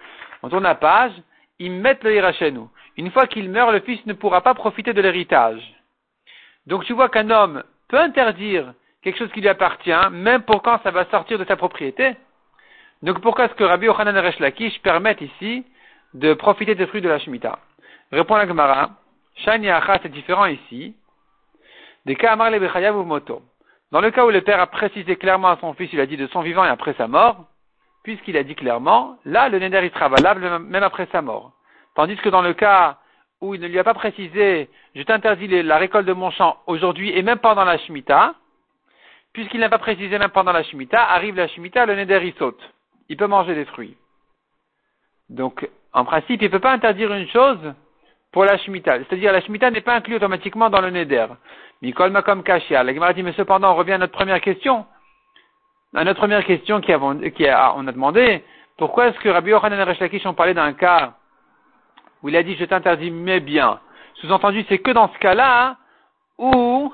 On 0.43 0.49
tourne 0.49 0.63
la 0.63 0.75
page, 0.75 1.11
ils 1.59 1.71
mettent 1.71 2.03
le 2.03 2.49
nous. 2.51 2.69
Une 2.97 3.09
fois 3.11 3.25
qu'il 3.25 3.49
meurt, 3.49 3.71
le 3.71 3.79
fils 3.79 4.05
ne 4.05 4.13
pourra 4.13 4.41
pas 4.41 4.53
profiter 4.53 4.93
de 4.93 5.01
l'héritage. 5.01 5.61
Donc 6.67 6.85
tu 6.85 6.93
vois 6.93 7.09
qu'un 7.09 7.31
homme 7.31 7.63
peut 7.87 7.99
interdire 7.99 8.73
quelque 9.01 9.17
chose 9.17 9.31
qui 9.31 9.41
lui 9.41 9.49
appartient, 9.49 10.09
même 10.11 10.43
pour 10.43 10.61
quand 10.61 10.79
ça 10.83 10.91
va 10.91 11.05
sortir 11.05 11.39
de 11.39 11.45
sa 11.45 11.55
propriété. 11.55 12.15
Donc 13.01 13.21
pourquoi 13.21 13.45
est-ce 13.45 13.55
que 13.55 13.63
Rabbi 13.63 13.87
Yochanan 13.87 14.15
et 14.15 14.19
Resh 14.19 14.39
Lakish 14.39 14.79
permettent 14.81 15.21
ici 15.21 15.65
de 16.13 16.33
profiter 16.33 16.75
des 16.75 16.87
fruits 16.87 17.01
de 17.01 17.09
la 17.09 17.19
Shemitah 17.19 17.59
Répond 18.11 18.35
la 18.35 18.47
Gemara, 18.47 18.91
Shani 19.35 19.69
c'est 20.01 20.11
différent 20.11 20.45
ici. 20.45 20.95
Des 22.05 22.15
cas 22.15 22.33
Amar 22.33 22.51
ou 22.51 23.03
Moto. 23.03 23.41
Dans 23.91 24.01
le 24.01 24.11
cas 24.11 24.25
où 24.25 24.29
le 24.29 24.41
père 24.41 24.59
a 24.59 24.67
précisé 24.67 25.15
clairement 25.15 25.49
à 25.49 25.57
son 25.57 25.73
fils, 25.73 25.89
il 25.93 25.99
a 25.99 26.05
dit 26.05 26.17
de 26.17 26.27
son 26.27 26.41
vivant 26.41 26.65
et 26.65 26.69
après 26.69 26.93
sa 26.93 27.07
mort, 27.07 27.45
puisqu'il 28.03 28.37
a 28.37 28.43
dit 28.43 28.55
clairement, 28.55 29.17
là, 29.25 29.49
le 29.49 29.59
neder 29.59 29.81
il 29.83 29.91
sera 29.91 30.07
valable 30.09 30.59
même 30.59 30.83
après 30.83 31.07
sa 31.11 31.21
mort. 31.21 31.51
Tandis 31.95 32.15
que 32.17 32.29
dans 32.29 32.41
le 32.41 32.53
cas 32.53 32.97
où 33.41 33.53
il 33.53 33.62
ne 33.62 33.67
lui 33.67 33.79
a 33.79 33.83
pas 33.83 33.93
précisé, 33.93 34.69
je 34.95 35.03
t'interdis 35.03 35.47
la 35.47 35.77
récolte 35.77 36.07
de 36.07 36.13
mon 36.13 36.31
champ 36.31 36.57
aujourd'hui 36.67 37.12
et 37.17 37.21
même 37.21 37.39
pendant 37.39 37.65
la 37.65 37.77
Shemitah, 37.79 38.36
puisqu'il 39.33 39.59
n'a 39.59 39.69
pas 39.69 39.77
précisé 39.77 40.17
même 40.17 40.29
pendant 40.29 40.51
la 40.51 40.63
Shemitah, 40.63 41.12
arrive 41.12 41.36
la 41.36 41.47
Shemitah, 41.47 41.86
le 41.86 41.95
neder 41.95 42.21
il 42.24 42.33
saute. 42.36 42.62
Il 43.09 43.17
peut 43.17 43.27
manger 43.27 43.55
des 43.55 43.65
fruits. 43.65 43.97
Donc, 45.29 45.67
en 45.93 46.05
principe, 46.05 46.41
il 46.41 46.45
ne 46.45 46.51
peut 46.51 46.60
pas 46.60 46.71
interdire 46.71 47.13
une 47.13 47.27
chose 47.29 47.74
pour 48.31 48.45
la 48.45 48.57
Shemitah. 48.57 49.00
C'est-à-dire, 49.00 49.33
la 49.33 49.41
Shemitah 49.41 49.71
n'est 49.71 49.81
pas 49.81 49.95
inclue 49.95 50.15
automatiquement 50.15 50.69
dans 50.69 50.81
le 50.81 50.89
Neder. 50.89 51.27
Mikol 51.81 52.12
Makom 52.12 52.43
Kashia. 52.43 52.83
La 52.83 52.93
Gemara 52.93 53.13
dit, 53.13 53.24
mais 53.24 53.33
cependant, 53.33 53.74
on 53.74 53.75
revient 53.75 53.93
à 53.93 53.98
notre 53.98 54.13
première 54.13 54.39
question. 54.39 54.86
À 55.93 56.03
notre 56.05 56.19
première 56.19 56.45
question 56.45 56.79
qui, 56.79 56.93
a, 56.93 57.74
on 57.75 57.88
a 57.88 57.91
demandé, 57.91 58.43
pourquoi 58.77 59.07
est-ce 59.07 59.19
que 59.19 59.27
Rabbi 59.27 59.51
Yochanan 59.51 59.79
et 59.79 59.83
Resh 59.83 60.25
ont 60.25 60.33
parlé 60.33 60.53
d'un 60.53 60.74
cas 60.74 61.13
où 62.24 62.29
il 62.29 62.38
a 62.38 62.43
dit, 62.43 62.55
je 62.55 62.65
t'interdis 62.65 63.12
mes 63.12 63.39
biens. 63.39 63.79
Sous-entendu, 64.15 64.63
c'est 64.69 64.77
que 64.77 64.91
dans 64.91 65.12
ce 65.12 65.17
cas-là, 65.17 65.77
où, 66.38 66.93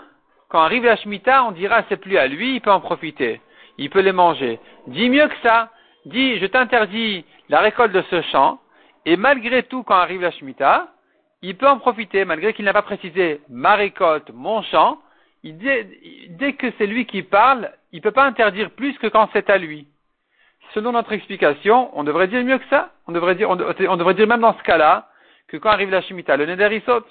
quand 0.50 0.62
arrive 0.62 0.86
la 0.86 0.96
Shemitah, 0.96 1.44
on 1.44 1.52
dira, 1.52 1.84
c'est 1.90 1.98
plus 1.98 2.18
à 2.18 2.28
lui, 2.28 2.56
il 2.56 2.62
peut 2.62 2.72
en 2.72 2.80
profiter. 2.80 3.42
Il 3.78 3.90
peut 3.90 4.00
les 4.00 4.14
manger. 4.14 4.60
Dis 4.88 5.10
mieux 5.10 5.28
que 5.28 5.36
ça. 5.44 5.70
Dis, 6.06 6.40
je 6.40 6.46
t'interdis 6.46 7.26
la 7.50 7.60
récolte 7.60 7.92
de 7.92 8.04
ce 8.10 8.22
champ, 8.24 8.60
et 9.08 9.16
malgré 9.16 9.64
tout, 9.64 9.84
quand 9.84 9.96
arrive 9.96 10.22
la 10.22 10.32
Shemitah, 10.32 10.90
il 11.42 11.56
peut 11.56 11.70
en 11.70 11.80
profiter, 11.80 12.26
malgré 12.26 12.54
qu'il 12.54 12.66
n'a 12.66 12.74
pas 12.74 12.82
précisé 12.82 13.40
ma 13.48 13.76
récolte, 13.76 14.32
mon 14.34 14.62
champ, 14.64 15.00
dès 15.46 16.54
que 16.60 16.68
c'est 16.78 16.88
lui 16.88 17.06
qui 17.06 17.24
parle, 17.24 17.72
il 17.94 18.00
ne 18.00 18.02
peut 18.02 18.12
pas 18.12 18.26
interdire 18.26 18.70
plus 18.72 18.98
que 18.98 19.08
quand 19.08 19.30
c'est 19.32 19.50
à 19.50 19.58
lui. 19.58 19.88
Selon 20.74 20.92
notre 20.92 21.14
explication, 21.14 21.90
on 21.98 22.04
devrait 22.04 22.28
dire 22.28 22.44
mieux 22.44 22.58
que 22.58 22.68
ça. 22.70 22.92
On 23.08 23.14
devrait 23.14 23.36
dire, 23.36 23.50
on, 23.50 23.56
devrait 23.56 24.14
dire 24.14 24.28
même 24.28 24.42
dans 24.42 24.58
ce 24.58 24.64
cas-là, 24.64 25.08
que 25.48 25.56
quand 25.56 25.70
arrive 25.70 25.90
la 25.90 26.02
Shemitah, 26.02 26.36
le 26.36 26.46
Neder 26.46 26.68
il 26.76 26.82
saute. 26.82 27.08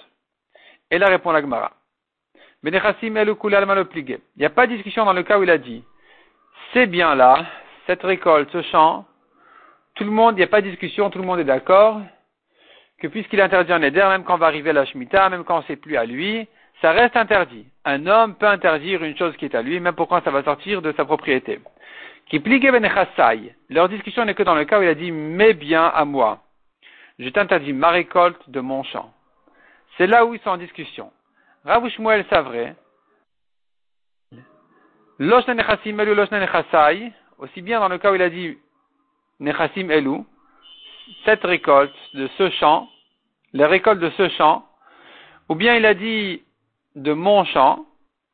Et 0.91 0.99
là 0.99 1.07
répond 1.07 1.31
la 1.31 1.41
Gemara. 1.41 1.71
Il 2.63 2.69
n'y 2.69 4.45
a 4.45 4.49
pas 4.51 4.67
de 4.67 4.75
discussion 4.75 5.03
dans 5.03 5.13
le 5.13 5.23
cas 5.23 5.39
où 5.39 5.43
il 5.43 5.49
a 5.49 5.57
dit, 5.57 5.83
c'est 6.73 6.85
bien 6.85 7.15
là, 7.15 7.43
cette 7.87 8.03
récolte, 8.03 8.51
ce 8.51 8.61
champ, 8.61 9.07
tout 9.97 10.03
le 10.03 10.11
monde, 10.11 10.35
il 10.35 10.37
n'y 10.37 10.43
a 10.43 10.47
pas 10.47 10.61
de 10.61 10.69
discussion, 10.69 11.09
tout 11.09 11.19
le 11.19 11.25
monde 11.25 11.39
est 11.39 11.43
d'accord, 11.43 12.01
que 12.99 13.07
puisqu'il 13.07 13.41
interdit 13.41 13.73
en 13.73 13.81
Éder, 13.81 14.05
même 14.09 14.23
quand 14.23 14.35
on 14.35 14.37
va 14.37 14.45
arriver 14.45 14.69
à 14.69 14.73
la 14.73 14.85
Shemitah, 14.85 15.29
même 15.29 15.43
quand 15.43 15.63
c'est 15.67 15.75
plus 15.75 15.97
à 15.97 16.05
lui, 16.05 16.47
ça 16.81 16.91
reste 16.91 17.17
interdit. 17.17 17.65
Un 17.83 18.05
homme 18.05 18.35
peut 18.35 18.47
interdire 18.47 19.03
une 19.03 19.17
chose 19.17 19.35
qui 19.37 19.45
est 19.45 19.55
à 19.55 19.61
lui, 19.63 19.79
même 19.79 19.95
pour 19.95 20.07
quand 20.07 20.23
ça 20.23 20.29
va 20.29 20.43
sortir 20.43 20.81
de 20.81 20.93
sa 20.93 21.05
propriété? 21.05 21.59
Qui 22.27 22.39
pligue 22.39 22.69
ben 22.71 22.87
Leur 23.69 23.89
discussion 23.89 24.25
n'est 24.25 24.35
que 24.35 24.43
dans 24.43 24.55
le 24.55 24.65
cas 24.65 24.79
où 24.79 24.83
il 24.83 24.89
a 24.89 24.95
dit 24.95 25.11
mes 25.11 25.53
biens 25.53 25.87
à 25.87 26.05
moi. 26.05 26.39
je 27.17 27.29
t'interdis 27.29 27.73
ma 27.73 27.89
récolte 27.89 28.49
de 28.49 28.59
mon 28.59 28.83
champ. 28.83 29.11
C'est 29.97 30.07
là 30.07 30.25
où 30.25 30.35
ils 30.35 30.39
sont 30.41 30.51
en 30.51 30.57
discussion. 30.57 31.11
Rav 31.65 31.87
Shmuel 31.89 32.25
Savre, 32.29 32.75
elu 35.19 35.33
aussi 37.39 37.61
bien 37.61 37.79
dans 37.79 37.87
le 37.87 37.97
cas 37.97 38.11
où 38.11 38.15
il 38.15 38.21
a 38.21 38.29
dit 38.29 38.57
Nechasim 39.39 39.89
elu, 39.89 40.23
cette 41.25 41.43
récolte 41.43 41.93
de 42.13 42.27
ce 42.37 42.49
champ, 42.51 42.89
les 43.53 43.65
récoltes 43.65 43.99
de 43.99 44.09
ce 44.11 44.29
champ, 44.29 44.65
ou 45.49 45.55
bien 45.55 45.75
il 45.75 45.85
a 45.85 45.93
dit 45.93 46.43
de 46.95 47.13
mon 47.13 47.45
champ, 47.45 47.85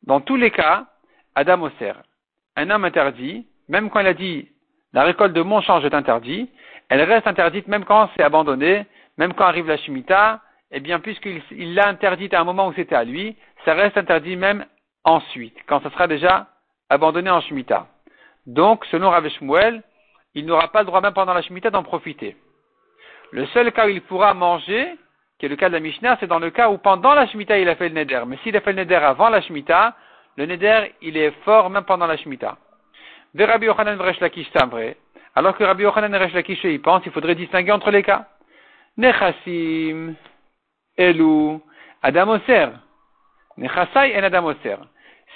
dans 0.04 0.20
tous 0.20 0.36
les 0.36 0.50
cas, 0.50 0.86
Adam 1.34 1.62
Oser. 1.62 1.92
Un 2.56 2.70
homme 2.70 2.84
interdit, 2.84 3.46
même 3.68 3.90
quand 3.90 4.00
il 4.00 4.06
a 4.06 4.14
dit 4.14 4.48
la 4.92 5.02
récolte 5.02 5.32
de 5.32 5.42
mon 5.42 5.60
champ 5.60 5.80
je 5.80 5.88
t'interdis, 5.88 6.48
elle 6.88 7.02
reste 7.02 7.26
interdite 7.26 7.66
même 7.68 7.84
quand 7.84 8.08
c'est 8.16 8.22
abandonné, 8.22 8.86
même 9.18 9.34
quand 9.34 9.44
arrive 9.44 9.66
la 9.66 9.76
Shemitah, 9.76 10.40
eh 10.70 10.80
bien, 10.80 11.00
puisqu'il 11.00 11.74
l'a 11.74 11.88
interdite 11.88 12.34
à 12.34 12.40
un 12.40 12.44
moment 12.44 12.68
où 12.68 12.72
c'était 12.74 12.96
à 12.96 13.04
lui, 13.04 13.36
ça 13.64 13.74
reste 13.74 13.96
interdit 13.96 14.36
même 14.36 14.64
ensuite, 15.04 15.56
quand 15.66 15.80
ça 15.82 15.90
sera 15.90 16.06
déjà 16.06 16.48
abandonné 16.88 17.30
en 17.30 17.40
Shemitah. 17.40 17.86
Donc, 18.46 18.84
selon 18.86 19.10
Rav 19.10 19.28
Shmuel, 19.28 19.82
il 20.34 20.46
n'aura 20.46 20.68
pas 20.68 20.80
le 20.80 20.86
droit 20.86 21.00
même 21.00 21.14
pendant 21.14 21.34
la 21.34 21.42
Shemitah 21.42 21.70
d'en 21.70 21.82
profiter. 21.82 22.36
Le 23.30 23.46
seul 23.46 23.72
cas 23.72 23.86
où 23.86 23.88
il 23.88 24.02
pourra 24.02 24.34
manger, 24.34 24.96
qui 25.38 25.46
est 25.46 25.48
le 25.48 25.56
cas 25.56 25.68
de 25.68 25.74
la 25.74 25.80
Mishnah, 25.80 26.16
c'est 26.20 26.26
dans 26.26 26.38
le 26.38 26.50
cas 26.50 26.70
où 26.70 26.78
pendant 26.78 27.14
la 27.14 27.26
Shemitah 27.26 27.58
il 27.58 27.68
a 27.68 27.76
fait 27.76 27.88
le 27.88 27.94
Neder. 27.94 28.22
Mais 28.26 28.36
s'il 28.42 28.56
a 28.56 28.60
fait 28.60 28.72
le 28.72 28.82
Neder 28.82 28.96
avant 28.96 29.28
la 29.28 29.40
Shemitah, 29.40 29.94
le 30.36 30.46
Neder, 30.46 30.92
il 31.02 31.16
est 31.16 31.30
fort 31.44 31.70
même 31.70 31.84
pendant 31.84 32.06
la 32.06 32.16
Shemitah. 32.16 32.56
Alors 35.36 35.56
que 35.56 35.64
Rabbi 35.64 35.82
Yochanan 35.82 36.12
Lakish, 36.12 36.64
il 36.64 36.80
pense, 36.80 37.02
il 37.06 37.12
faudrait 37.12 37.34
distinguer 37.34 37.72
entre 37.72 37.90
les 37.90 38.02
cas. 38.02 38.28
Nechassim, 38.96 40.14
Elou, 40.96 41.60
Adam 42.02 42.28
Oser. 42.28 42.68
Nechasai 43.56 44.10
et 44.10 44.16
Adam 44.16 44.44
Oser. 44.44 44.76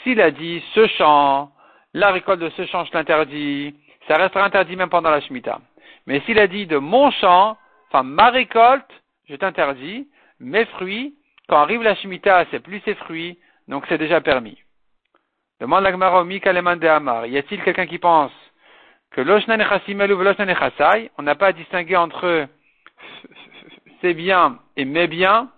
S'il 0.03 0.21
a 0.21 0.31
dit 0.31 0.63
ce 0.75 0.87
champ, 0.87 1.51
la 1.95 2.13
récolte 2.13 2.41
de 2.41 2.51
ce 2.51 2.65
champ, 2.67 2.85
je 2.85 2.93
l'interdis, 2.93 3.75
ça 4.09 4.17
restera 4.17 4.45
interdit 4.45 4.75
même 4.75 4.89
pendant 4.89 5.11
la 5.11 5.21
Shemitah. 5.21 5.61
Mais 6.07 6.21
s'il 6.21 6.39
a 6.39 6.47
dit 6.47 6.67
de 6.67 6.79
mon 6.79 7.11
champ, 7.11 7.59
enfin 7.89 8.03
ma 8.03 8.31
récolte, 8.31 8.91
je 9.29 9.37
t'interdis, 9.37 10.09
mes 10.41 10.65
fruits, 10.65 11.15
quand 11.49 11.59
arrive 11.59 11.83
la 11.83 11.95
Shemitah, 11.95 12.47
c'est 12.51 12.61
plus 12.61 12.81
ses 12.81 12.95
fruits, 12.95 13.39
donc 13.69 13.85
c'est 13.89 13.99
déjà 13.99 14.21
permis. 14.21 14.59
Demande 15.61 15.85
la 15.85 15.91
Gemara 15.91 16.25
de 16.25 16.87
Amar. 16.87 17.27
Y 17.27 17.37
a-t-il 17.37 17.63
quelqu'un 17.63 17.87
qui 17.87 17.99
pense 17.99 18.33
que 19.11 19.21
l'Oshnan 19.21 19.59
ou 19.59 21.11
on 21.19 21.23
n'a 21.23 21.35
pas 21.35 21.47
à 21.49 21.53
distinguer 21.53 21.97
entre 21.97 22.47
c'est 24.01 24.15
bien 24.15 24.59
et 24.77 24.85
mes 24.85 25.07
bien, 25.07 25.51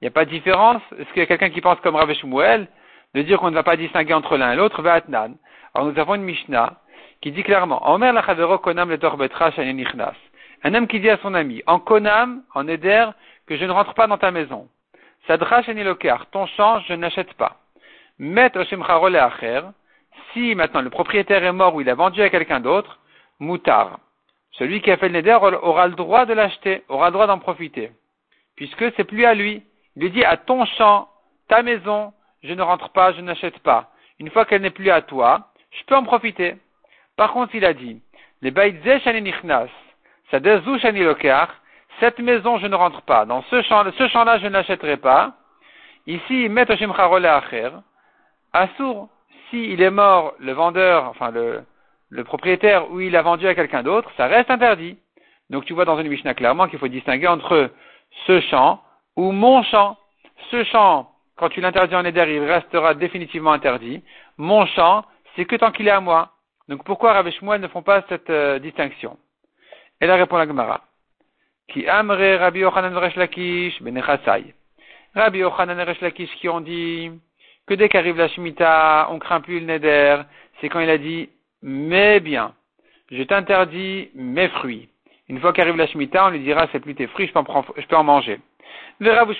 il 0.00 0.04
n'y 0.04 0.08
a 0.08 0.10
pas 0.10 0.24
de 0.24 0.30
différence. 0.30 0.82
Est-ce 0.98 1.08
qu'il 1.10 1.18
y 1.18 1.22
a 1.22 1.26
quelqu'un 1.26 1.50
qui 1.50 1.60
pense 1.60 1.78
comme 1.80 1.96
Rav 1.96 2.12
Shmuel, 2.14 2.66
de 3.14 3.22
dire 3.22 3.38
qu'on 3.38 3.50
ne 3.50 3.54
va 3.54 3.62
pas 3.62 3.76
distinguer 3.76 4.14
entre 4.14 4.36
l'un 4.36 4.52
et 4.52 4.56
l'autre, 4.56 4.82
Vatnan. 4.82 5.34
Alors 5.74 5.90
nous 5.90 5.98
avons 5.98 6.14
une 6.14 6.22
Mishnah 6.22 6.81
qui 7.22 7.30
dit 7.30 7.44
clairement, 7.44 7.88
Omer 7.88 8.12
konam 8.62 8.90
le 8.90 8.98
Un 10.64 10.74
homme 10.74 10.86
qui 10.88 11.00
dit 11.00 11.08
à 11.08 11.16
son 11.18 11.34
ami, 11.34 11.62
en 11.66 11.78
konam, 11.78 12.42
en 12.54 12.68
eder, 12.68 13.06
que 13.46 13.56
je 13.56 13.64
ne 13.64 13.70
rentre 13.70 13.94
pas 13.94 14.08
dans 14.08 14.18
ta 14.18 14.32
maison. 14.32 14.68
Sadra 15.26 15.62
lokar, 15.62 16.26
ton 16.30 16.46
champ, 16.46 16.80
je 16.80 16.94
n'achète 16.94 17.32
pas. 17.34 17.56
Met 18.18 18.52
acher, 18.56 19.60
si 20.32 20.54
maintenant 20.54 20.82
le 20.82 20.90
propriétaire 20.90 21.44
est 21.44 21.52
mort 21.52 21.74
ou 21.74 21.80
il 21.80 21.88
a 21.88 21.94
vendu 21.94 22.20
à 22.22 22.28
quelqu'un 22.28 22.60
d'autre, 22.60 22.98
moutar. 23.38 24.00
Celui 24.52 24.82
qui 24.82 24.90
a 24.90 24.96
fait 24.96 25.08
le 25.08 25.14
neder 25.14 25.38
aura 25.62 25.86
le 25.86 25.94
droit 25.94 26.26
de 26.26 26.34
l'acheter, 26.34 26.82
aura 26.88 27.06
le 27.06 27.12
droit 27.12 27.26
d'en 27.26 27.38
profiter. 27.38 27.92
Puisque 28.56 28.92
c'est 28.96 29.04
plus 29.04 29.24
à 29.24 29.34
lui. 29.34 29.62
Il 29.96 30.02
lui 30.02 30.10
dit 30.10 30.24
à 30.24 30.36
ton 30.36 30.64
champ, 30.64 31.08
ta 31.48 31.62
maison, 31.62 32.12
je 32.42 32.52
ne 32.52 32.62
rentre 32.62 32.90
pas, 32.90 33.12
je 33.12 33.20
n'achète 33.20 33.58
pas. 33.60 33.90
Une 34.18 34.30
fois 34.30 34.44
qu'elle 34.44 34.62
n'est 34.62 34.70
plus 34.70 34.90
à 34.90 35.02
toi, 35.02 35.48
je 35.70 35.84
peux 35.84 35.96
en 35.96 36.04
profiter. 36.04 36.56
Par 37.16 37.32
contre, 37.32 37.54
il 37.54 37.64
a 37.64 37.72
dit, 37.72 38.00
les 38.40 38.52
nichnas, 39.20 39.68
cette 40.30 42.18
maison 42.18 42.58
je 42.58 42.66
ne 42.66 42.74
rentre 42.74 43.02
pas. 43.02 43.24
Dans 43.26 43.42
ce 43.42 43.62
champ, 43.62 43.84
ce 43.96 44.08
champ-là, 44.08 44.38
je 44.38 44.46
n'achèterai 44.46 44.96
pas. 44.96 45.34
Ici, 46.06 46.48
met 46.48 46.70
acher, 46.70 47.70
Assour, 48.52 49.08
s'il 49.48 49.80
est 49.80 49.90
mort, 49.90 50.34
le 50.38 50.52
vendeur, 50.52 51.04
enfin 51.08 51.30
le, 51.30 51.62
le 52.10 52.24
propriétaire 52.24 52.90
ou 52.90 53.00
il 53.00 53.16
a 53.16 53.22
vendu 53.22 53.46
à 53.46 53.54
quelqu'un 53.54 53.82
d'autre, 53.82 54.10
ça 54.16 54.26
reste 54.26 54.50
interdit. 54.50 54.98
Donc 55.48 55.64
tu 55.64 55.72
vois 55.72 55.84
dans 55.84 55.98
une 55.98 56.08
Mishnah 56.08 56.34
clairement 56.34 56.68
qu'il 56.68 56.78
faut 56.78 56.88
distinguer 56.88 57.28
entre 57.28 57.70
ce 58.26 58.40
champ 58.42 58.82
ou 59.16 59.32
mon 59.32 59.62
champ. 59.62 59.96
Ce 60.50 60.64
champ, 60.64 61.10
quand 61.36 61.48
tu 61.48 61.60
l'interdis 61.60 61.94
en 61.94 62.04
éder, 62.04 62.24
il 62.28 62.44
restera 62.44 62.94
définitivement 62.94 63.52
interdit. 63.52 64.02
Mon 64.36 64.66
champ, 64.66 65.04
c'est 65.34 65.44
que 65.44 65.56
tant 65.56 65.70
qu'il 65.70 65.88
est 65.88 65.92
à 65.92 66.00
moi. 66.00 66.30
Donc 66.68 66.84
pourquoi 66.84 67.12
Rav 67.12 67.26
et 67.28 67.58
ne 67.58 67.68
font 67.68 67.82
pas 67.82 68.04
cette 68.08 68.30
euh, 68.30 68.58
distinction? 68.58 69.18
Et 70.00 70.06
là 70.06 70.16
répond 70.16 70.36
la 70.36 70.46
Gemara. 70.46 70.80
Qui 71.68 71.88
amre 71.88 72.38
Rabbi 72.38 72.60
Yochanan 72.60 72.94
Lakish 73.16 73.82
benechasai. 73.82 74.54
Rabbi 75.14 75.38
Yochanan 75.38 75.76
Lakish 76.00 76.34
qui 76.36 76.48
ont 76.48 76.60
dit 76.60 77.10
que 77.66 77.74
dès 77.74 77.88
qu'arrive 77.88 78.16
la 78.16 78.28
Shemitah, 78.28 79.08
on 79.10 79.18
craint 79.18 79.40
plus 79.40 79.60
le 79.60 79.66
neder, 79.66 80.22
c'est 80.60 80.68
quand 80.68 80.80
il 80.80 80.90
a 80.90 80.98
dit 80.98 81.30
mais 81.62 82.20
bien, 82.20 82.54
je 83.10 83.22
t'interdis 83.22 84.10
mes 84.14 84.48
fruits. 84.48 84.88
Une 85.28 85.40
fois 85.40 85.52
qu'arrive 85.52 85.76
la 85.76 85.86
Shemitah, 85.86 86.26
on 86.26 86.30
lui 86.30 86.40
dira, 86.40 86.66
c'est 86.72 86.80
plus 86.80 86.94
tes 86.94 87.06
fruits, 87.06 87.28
je 87.28 87.32
peux 87.32 87.38
en, 87.38 87.64
je 87.76 87.86
peux 87.86 87.96
en 87.96 88.04
manger. 88.04 88.40
Vera 89.00 89.24
ben 89.24 89.32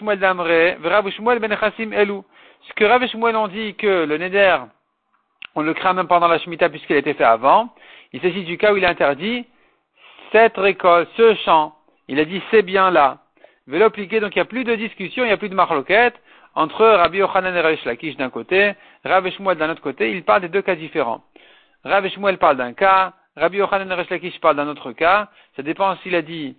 elu. 1.93 2.21
Ce 2.69 2.73
que 2.75 2.85
Rav 2.85 3.05
Shmuel 3.07 3.37
ont 3.37 3.49
dit 3.49 3.75
que 3.75 4.05
le 4.05 4.19
neder, 4.19 4.59
on 5.54 5.62
le 5.62 5.75
craint 5.75 5.92
même 5.92 6.09
pendant 6.09 6.28
la 6.28 6.38
Shemitah 6.38 6.68
puisqu'il 6.68 6.97
a 6.97 6.99
été 6.99 7.14
fait 7.14 7.25
avant, 7.25 7.75
il 8.12 8.21
s'agit 8.21 8.44
du 8.44 8.59
cas 8.59 8.73
où 8.73 8.76
il 8.76 8.85
a 8.85 8.90
interdit 8.90 9.47
cette 10.32 10.56
récolte, 10.56 11.09
ce 11.16 11.35
champ. 11.44 11.75
Il 12.09 12.18
a 12.18 12.25
dit 12.25 12.42
c'est 12.50 12.62
bien 12.62 12.90
là. 12.90 13.18
Vélo 13.66 13.90
pliqué, 13.90 14.21
donc 14.21 14.35
il 14.35 14.38
n'y 14.38 14.42
a 14.42 14.47
plus 14.47 14.64
de 14.64 14.75
discussion, 14.75 15.25
il 15.25 15.28
n'y 15.28 15.32
a 15.32 15.37
plus 15.37 15.49
de 15.49 15.54
marloquette 15.54 16.14
entre 16.54 16.85
Rabbi 16.85 17.18
Yochanan 17.18 17.54
et 17.54 17.61
Rav 17.61 17.76
Lakish 17.85 18.16
d'un 18.16 18.30
côté, 18.30 18.75
Rav 19.04 19.28
Shmuel 19.30 19.56
d'un 19.56 19.71
autre 19.71 19.80
côté, 19.80 20.12
il 20.12 20.23
parle 20.23 20.42
des 20.42 20.49
deux 20.49 20.62
cas 20.62 20.75
différents. 20.75 21.23
Rav 21.85 22.06
Shmuel 22.09 22.38
parle 22.38 22.56
d'un 22.56 22.73
cas, 22.73 23.12
Rabbi 23.37 23.59
Yochanan 23.59 23.90
et 23.90 24.11
Lakish 24.11 24.38
parle 24.40 24.56
d'un 24.56 24.68
autre 24.68 24.92
cas. 24.92 25.28
Ça 25.56 25.62
dépend 25.62 25.97
s'il 25.97 26.14
a 26.14 26.23
dit 26.23 26.56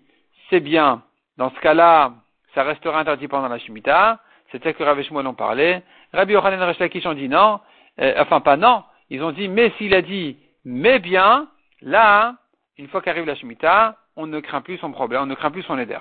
c'est 0.49 0.59
bien. 0.59 1.03
Dans 1.37 1.49
ce 1.51 1.59
cas-là, 1.59 2.13
ça 2.53 2.63
restera 2.63 2.99
interdit 2.99 3.27
pendant 3.27 3.47
la 3.47 3.59
Shemitah. 3.59 4.19
C'est 4.51 4.73
que 4.73 4.83
Rav 4.83 5.01
Shmuel 5.01 5.25
ont 5.25 5.33
parlé. 5.33 5.81
Rabbi 6.13 6.33
Yochanan 6.33 6.69
et 6.69 6.79
Lakish 6.79 7.05
ont 7.05 7.13
dit 7.13 7.29
non. 7.29 7.59
Euh, 7.99 8.15
enfin, 8.19 8.41
pas 8.41 8.57
non. 8.57 8.83
Ils 9.09 9.23
ont 9.23 9.31
dit 9.31 9.47
mais 9.47 9.71
s'il 9.77 9.93
a 9.93 10.01
dit 10.01 10.37
mais 10.65 10.99
bien, 10.99 11.47
là, 11.81 12.35
une 12.77 12.87
fois 12.87 13.01
qu'arrive 13.01 13.25
la 13.25 13.35
Shemitah, 13.35 13.97
on 14.15 14.27
ne 14.27 14.39
craint 14.39 14.61
plus 14.61 14.77
son 14.77 14.91
problème, 14.91 15.23
on 15.23 15.25
ne 15.25 15.35
craint 15.35 15.51
plus 15.51 15.63
son 15.63 15.77
éder. 15.77 15.97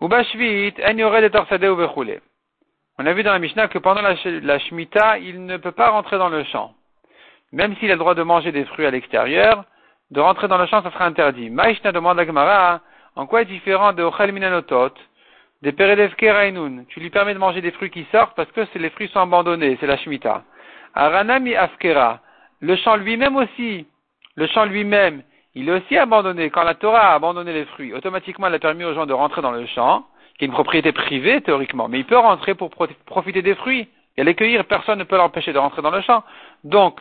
On 0.00 0.10
a 0.10 0.22
vu 3.12 3.22
dans 3.22 3.32
la 3.32 3.38
Mishnah 3.38 3.68
que 3.68 3.78
pendant 3.78 4.02
la, 4.02 4.14
la 4.24 4.58
Shemitah, 4.58 5.18
il 5.18 5.46
ne 5.46 5.56
peut 5.56 5.72
pas 5.72 5.90
rentrer 5.90 6.18
dans 6.18 6.28
le 6.28 6.44
champ 6.44 6.74
même 7.52 7.76
s'il 7.76 7.90
a 7.90 7.94
le 7.94 7.98
droit 7.98 8.14
de 8.14 8.22
manger 8.22 8.52
des 8.52 8.64
fruits 8.64 8.86
à 8.86 8.90
l'extérieur, 8.90 9.64
de 10.10 10.20
rentrer 10.20 10.48
dans 10.48 10.58
le 10.58 10.66
champ, 10.66 10.82
ça 10.82 10.90
sera 10.90 11.06
interdit. 11.06 11.50
Maïshna 11.50 11.92
demande 11.92 12.18
à 12.18 12.26
Gemara, 12.26 12.80
en 13.14 13.26
quoi 13.26 13.42
est 13.42 13.46
différent 13.46 13.92
de 13.92 14.02
Ochel 14.02 14.32
Minanotot, 14.32 14.92
des 15.66 15.72
Peredevke 15.72 16.86
Tu 16.90 17.00
lui 17.00 17.10
permets 17.10 17.34
de 17.34 17.40
manger 17.40 17.60
des 17.60 17.72
fruits 17.72 17.90
qui 17.90 18.06
sortent 18.12 18.36
parce 18.36 18.50
que 18.52 18.60
les 18.78 18.90
fruits 18.90 19.08
sont 19.08 19.18
abandonnés, 19.18 19.76
c'est 19.80 19.88
la 19.88 19.96
Shemitah. 19.96 20.44
Aranami 20.94 21.56
Afkera, 21.56 22.20
le 22.60 22.76
champ 22.76 22.94
lui-même 22.94 23.34
aussi, 23.34 23.84
le 24.36 24.46
champ 24.46 24.64
lui-même, 24.64 25.24
il 25.56 25.68
est 25.68 25.72
aussi 25.72 25.98
abandonné. 25.98 26.50
Quand 26.50 26.62
la 26.62 26.74
Torah 26.74 27.10
a 27.10 27.14
abandonné 27.14 27.52
les 27.52 27.64
fruits, 27.64 27.92
automatiquement 27.92 28.46
elle 28.46 28.54
a 28.54 28.60
permis 28.60 28.84
aux 28.84 28.94
gens 28.94 29.06
de 29.06 29.12
rentrer 29.12 29.42
dans 29.42 29.50
le 29.50 29.66
champ, 29.66 30.06
qui 30.38 30.44
est 30.44 30.46
une 30.46 30.52
propriété 30.52 30.92
privée 30.92 31.40
théoriquement, 31.40 31.88
mais 31.88 31.98
il 31.98 32.06
peut 32.06 32.16
rentrer 32.16 32.54
pour 32.54 32.70
profiter 32.70 33.42
des 33.42 33.56
fruits 33.56 33.88
et 34.16 34.22
les 34.22 34.36
cueillir, 34.36 34.66
personne 34.66 35.00
ne 35.00 35.04
peut 35.04 35.16
l'empêcher 35.16 35.52
de 35.52 35.58
rentrer 35.58 35.82
dans 35.82 35.90
le 35.90 36.00
champ. 36.02 36.22
Donc, 36.62 37.00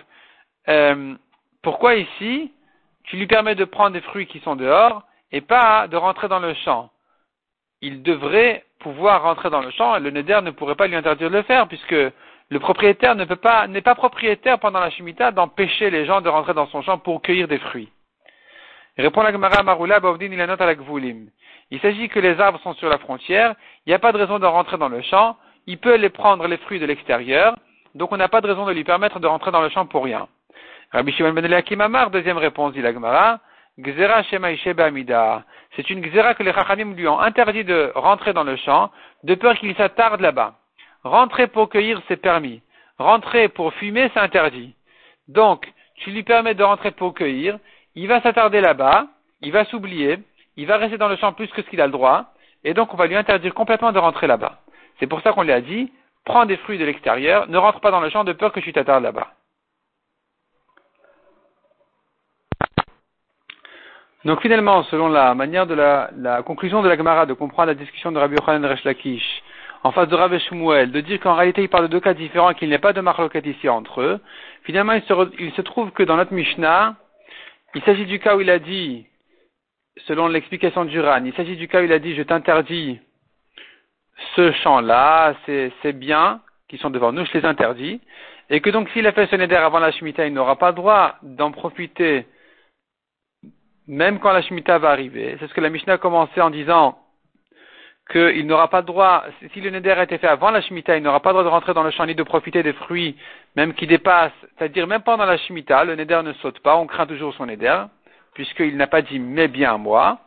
euh, 0.69 1.13
pourquoi 1.61 1.93
ici 1.93 2.51
tu 3.03 3.15
lui 3.17 3.27
permets 3.27 3.53
de 3.53 3.65
prendre 3.65 3.91
des 3.91 4.01
fruits 4.01 4.25
qui 4.25 4.39
sont 4.39 4.55
dehors 4.55 5.03
et 5.31 5.41
pas 5.41 5.87
de 5.87 5.97
rentrer 5.97 6.27
dans 6.29 6.39
le 6.39 6.55
champ? 6.55 6.89
Il 7.81 8.03
devrait 8.03 8.63
pouvoir 8.79 9.23
rentrer 9.23 9.49
dans 9.49 9.61
le 9.61 9.71
champ 9.71 9.95
et 9.95 9.99
le 9.99 10.11
neder 10.11 10.39
ne 10.41 10.51
pourrait 10.51 10.75
pas 10.75 10.87
lui 10.87 10.95
interdire 10.95 11.29
de 11.29 11.35
le 11.35 11.43
faire 11.43 11.67
puisque 11.67 11.95
le 12.49 12.59
propriétaire 12.59 13.15
ne 13.15 13.25
peut 13.25 13.35
pas, 13.35 13.67
n'est 13.67 13.81
pas 13.81 13.95
propriétaire 13.95 14.59
pendant 14.59 14.79
la 14.79 14.89
Shemitah 14.91 15.31
d'empêcher 15.31 15.89
les 15.89 16.05
gens 16.05 16.21
de 16.21 16.29
rentrer 16.29 16.53
dans 16.53 16.67
son 16.67 16.81
champ 16.81 16.97
pour 16.97 17.21
cueillir 17.21 17.47
des 17.47 17.57
fruits. 17.57 17.89
Répond 18.97 19.23
la 19.23 19.31
Gemara 19.31 19.63
Maroula 19.63 19.99
Bovdin 19.99 20.31
il 20.31 20.39
à 20.39 20.45
la 20.45 20.75
Il 21.71 21.79
s'agit 21.81 22.07
que 22.07 22.19
les 22.19 22.39
arbres 22.39 22.59
sont 22.61 22.73
sur 22.75 22.87
la 22.87 22.97
frontière, 22.97 23.55
il 23.85 23.89
n'y 23.89 23.93
a 23.93 23.99
pas 23.99 24.11
de 24.11 24.17
raison 24.17 24.39
de 24.39 24.45
rentrer 24.45 24.77
dans 24.77 24.87
le 24.87 25.01
champ, 25.01 25.37
il 25.67 25.79
peut 25.79 25.95
les 25.95 26.09
prendre 26.09 26.47
les 26.47 26.57
fruits 26.57 26.79
de 26.79 26.85
l'extérieur, 26.85 27.57
donc 27.95 28.11
on 28.11 28.17
n'a 28.17 28.29
pas 28.29 28.41
de 28.41 28.47
raison 28.47 28.65
de 28.65 28.71
lui 28.71 28.83
permettre 28.83 29.19
de 29.19 29.27
rentrer 29.27 29.51
dans 29.51 29.61
le 29.61 29.69
champ 29.69 29.85
pour 29.85 30.03
rien. 30.05 30.27
Rabbi 30.91 31.11
Shimon 31.11 31.33
ben 31.33 32.09
deuxième 32.09 32.37
réponse, 32.37 32.73
dit 32.73 32.81
l'Agmara. 32.81 33.39
Gzera 33.77 34.23
C'est 35.75 35.89
une 35.89 36.03
Gzera 36.03 36.33
que 36.33 36.43
les 36.43 36.53
Chachamim 36.53 36.93
lui 36.93 37.07
ont 37.07 37.19
interdit 37.19 37.63
de 37.63 37.91
rentrer 37.95 38.31
dans 38.33 38.43
le 38.43 38.55
champ, 38.55 38.89
de 39.23 39.35
peur 39.35 39.57
qu'il 39.57 39.75
s'attarde 39.75 40.21
là-bas. 40.21 40.53
Rentrer 41.03 41.47
pour 41.47 41.69
cueillir, 41.69 42.01
c'est 42.07 42.21
permis. 42.21 42.61
Rentrer 42.97 43.49
pour 43.49 43.73
fumer, 43.73 44.09
c'est 44.13 44.19
interdit. 44.19 44.73
Donc, 45.27 45.67
tu 45.95 46.11
lui 46.11 46.23
permets 46.23 46.53
de 46.53 46.63
rentrer 46.63 46.91
pour 46.91 47.13
cueillir, 47.13 47.59
il 47.95 48.07
va 48.07 48.21
s'attarder 48.21 48.61
là-bas, 48.61 49.07
il 49.41 49.51
va 49.51 49.65
s'oublier, 49.65 50.19
il 50.55 50.67
va 50.67 50.77
rester 50.77 50.97
dans 50.97 51.09
le 51.09 51.17
champ 51.17 51.33
plus 51.33 51.47
que 51.47 51.61
ce 51.61 51.69
qu'il 51.69 51.81
a 51.81 51.85
le 51.85 51.91
droit, 51.91 52.33
et 52.63 52.73
donc 52.73 52.93
on 52.93 52.97
va 52.97 53.07
lui 53.07 53.15
interdire 53.15 53.53
complètement 53.53 53.91
de 53.91 53.99
rentrer 53.99 54.27
là-bas. 54.27 54.59
C'est 54.99 55.07
pour 55.07 55.21
ça 55.21 55.33
qu'on 55.33 55.43
lui 55.43 55.51
a 55.51 55.61
dit, 55.61 55.91
prends 56.23 56.45
des 56.45 56.57
fruits 56.57 56.77
de 56.77 56.85
l'extérieur, 56.85 57.47
ne 57.49 57.57
rentre 57.57 57.81
pas 57.81 57.91
dans 57.91 57.99
le 57.99 58.09
champ 58.09 58.23
de 58.23 58.33
peur 58.33 58.51
que 58.51 58.59
tu 58.61 58.71
t'attardes 58.71 59.03
là-bas. 59.03 59.33
Donc 64.25 64.41
finalement, 64.41 64.83
selon 64.85 65.07
la 65.07 65.35
manière 65.35 65.67
de 65.67 65.75
la, 65.75 66.41
conclusion 66.43 66.81
de 66.81 66.89
la 66.89 66.97
Gemara 66.97 67.27
de 67.27 67.33
comprendre 67.33 67.67
la 67.67 67.75
discussion 67.75 68.11
de 68.11 68.17
Rabbi 68.17 68.35
Yochanan 68.35 68.65
Resh 68.65 68.83
Lakish, 68.83 69.43
en 69.83 69.91
face 69.91 70.09
de 70.09 70.15
Rabbi 70.15 70.39
Shmuel, 70.39 70.91
de 70.91 70.99
dire 71.01 71.19
qu'en 71.19 71.35
réalité 71.35 71.61
il 71.61 71.69
parle 71.69 71.83
de 71.83 71.91
deux 71.91 71.99
cas 71.99 72.15
différents 72.15 72.55
qu'il 72.55 72.69
n'y 72.69 72.75
a 72.75 72.79
pas 72.79 72.91
de 72.91 73.01
marloquet 73.01 73.43
ici 73.45 73.69
entre 73.69 74.01
eux, 74.01 74.19
finalement 74.63 74.93
il 74.93 75.03
se, 75.03 75.13
il 75.39 75.51
se 75.53 75.61
trouve 75.61 75.91
que 75.91 76.01
dans 76.01 76.17
notre 76.17 76.33
Mishnah, 76.33 76.95
il 77.75 77.83
s'agit 77.83 78.07
du 78.07 78.17
cas 78.17 78.35
où 78.35 78.41
il 78.41 78.49
a 78.49 78.57
dit, 78.57 79.05
selon 80.07 80.27
l'explication 80.27 80.85
du 80.85 80.99
RAN, 80.99 81.23
il 81.23 81.33
s'agit 81.35 81.55
du 81.55 81.67
cas 81.67 81.81
où 81.81 81.85
il 81.85 81.93
a 81.93 81.99
dit 81.99 82.15
je 82.15 82.23
t'interdis 82.23 82.99
ce 84.35 84.51
champ-là, 84.53 85.35
ces, 85.45 85.93
biens 85.93 86.41
qui 86.67 86.79
sont 86.79 86.89
devant 86.89 87.11
nous, 87.11 87.25
je 87.25 87.37
les 87.37 87.45
interdis, 87.45 88.01
et 88.49 88.59
que 88.59 88.71
donc 88.71 88.89
s'il 88.89 89.05
a 89.05 89.11
fait 89.11 89.27
ce 89.27 89.35
neder 89.35 89.57
avant 89.57 89.77
la 89.77 89.91
Shemitah, 89.91 90.25
il 90.25 90.33
n'aura 90.33 90.55
pas 90.55 90.69
le 90.69 90.75
droit 90.75 91.17
d'en 91.21 91.51
profiter 91.51 92.25
même 93.87 94.19
quand 94.19 94.31
la 94.31 94.41
Shemitah 94.41 94.79
va 94.79 94.89
arriver. 94.89 95.37
C'est 95.39 95.47
ce 95.47 95.53
que 95.53 95.61
la 95.61 95.69
Mishnah 95.69 95.93
a 95.93 95.97
commencé 95.97 96.41
en 96.41 96.49
disant 96.49 96.97
qu'il 98.11 98.45
n'aura 98.45 98.69
pas 98.69 98.81
le 98.81 98.85
droit, 98.85 99.23
si 99.53 99.61
le 99.61 99.71
neder 99.71 99.91
a 99.91 100.03
été 100.03 100.19
fait 100.19 100.27
avant 100.27 100.51
la 100.51 100.61
Shemitah, 100.61 100.97
il 100.97 101.03
n'aura 101.03 101.21
pas 101.21 101.31
le 101.31 101.33
droit 101.33 101.43
de 101.43 101.49
rentrer 101.49 101.73
dans 101.73 101.83
le 101.83 101.89
champ 101.89 102.05
ni 102.05 102.13
de 102.13 102.23
profiter 102.23 102.61
des 102.61 102.73
fruits, 102.73 103.17
même 103.55 103.73
qui 103.73 103.87
dépassent, 103.87 104.31
c'est-à-dire 104.57 104.85
même 104.85 105.01
pendant 105.01 105.25
la 105.25 105.37
Shemitah, 105.37 105.85
le 105.85 105.95
neder 105.95 106.21
ne 106.23 106.33
saute 106.33 106.59
pas, 106.59 106.77
on 106.77 106.85
craint 106.85 107.07
toujours 107.07 107.33
son 107.33 107.47
neder, 107.47 107.85
puisqu'il 108.35 108.77
n'a 108.77 108.87
pas 108.87 109.01
dit 109.01 109.17
mais 109.17 109.47
bien 109.47 109.77
moi, 109.77 110.19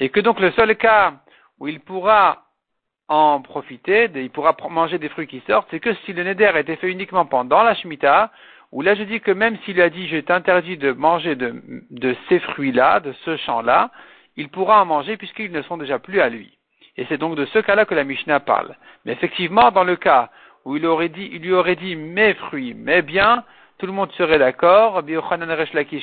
et 0.00 0.08
que 0.08 0.18
donc 0.18 0.40
le 0.40 0.50
seul 0.52 0.74
cas 0.76 1.14
où 1.60 1.68
il 1.68 1.78
pourra 1.78 2.42
en 3.06 3.42
profiter, 3.42 4.10
il 4.14 4.30
pourra 4.30 4.56
manger 4.68 4.98
des 4.98 5.08
fruits 5.08 5.28
qui 5.28 5.42
sortent, 5.46 5.68
c'est 5.70 5.80
que 5.80 5.94
si 6.06 6.12
le 6.12 6.24
neder 6.24 6.46
a 6.46 6.60
été 6.60 6.74
fait 6.76 6.88
uniquement 6.88 7.26
pendant 7.26 7.62
la 7.62 7.74
Shemitah, 7.74 8.32
où 8.72 8.82
là 8.82 8.94
je 8.94 9.02
dis 9.02 9.20
que 9.20 9.30
même 9.30 9.56
s'il 9.64 9.80
a 9.80 9.90
dit 9.90 10.08
je 10.08 10.18
t'interdis 10.18 10.76
de 10.76 10.92
manger 10.92 11.34
de, 11.34 12.16
ces 12.28 12.38
fruits-là, 12.40 13.00
de 13.00 13.12
ce 13.24 13.36
champ-là, 13.38 13.90
il 14.36 14.48
pourra 14.48 14.82
en 14.82 14.86
manger 14.86 15.16
puisqu'ils 15.16 15.52
ne 15.52 15.62
sont 15.62 15.76
déjà 15.76 15.98
plus 15.98 16.20
à 16.20 16.28
lui. 16.28 16.56
Et 16.96 17.06
c'est 17.08 17.18
donc 17.18 17.36
de 17.36 17.46
ce 17.46 17.58
cas-là 17.58 17.84
que 17.84 17.94
la 17.94 18.04
Mishnah 18.04 18.40
parle. 18.40 18.76
Mais 19.04 19.12
effectivement, 19.12 19.70
dans 19.70 19.84
le 19.84 19.96
cas 19.96 20.30
où 20.64 20.76
il, 20.76 20.82
lui 20.82 21.52
aurait 21.52 21.76
dit 21.76 21.96
mes 21.96 22.34
fruits, 22.34 22.74
mes 22.74 23.02
biens, 23.02 23.44
tout 23.78 23.86
le 23.86 23.92
monde 23.92 24.12
serait 24.12 24.38
d'accord, 24.38 25.02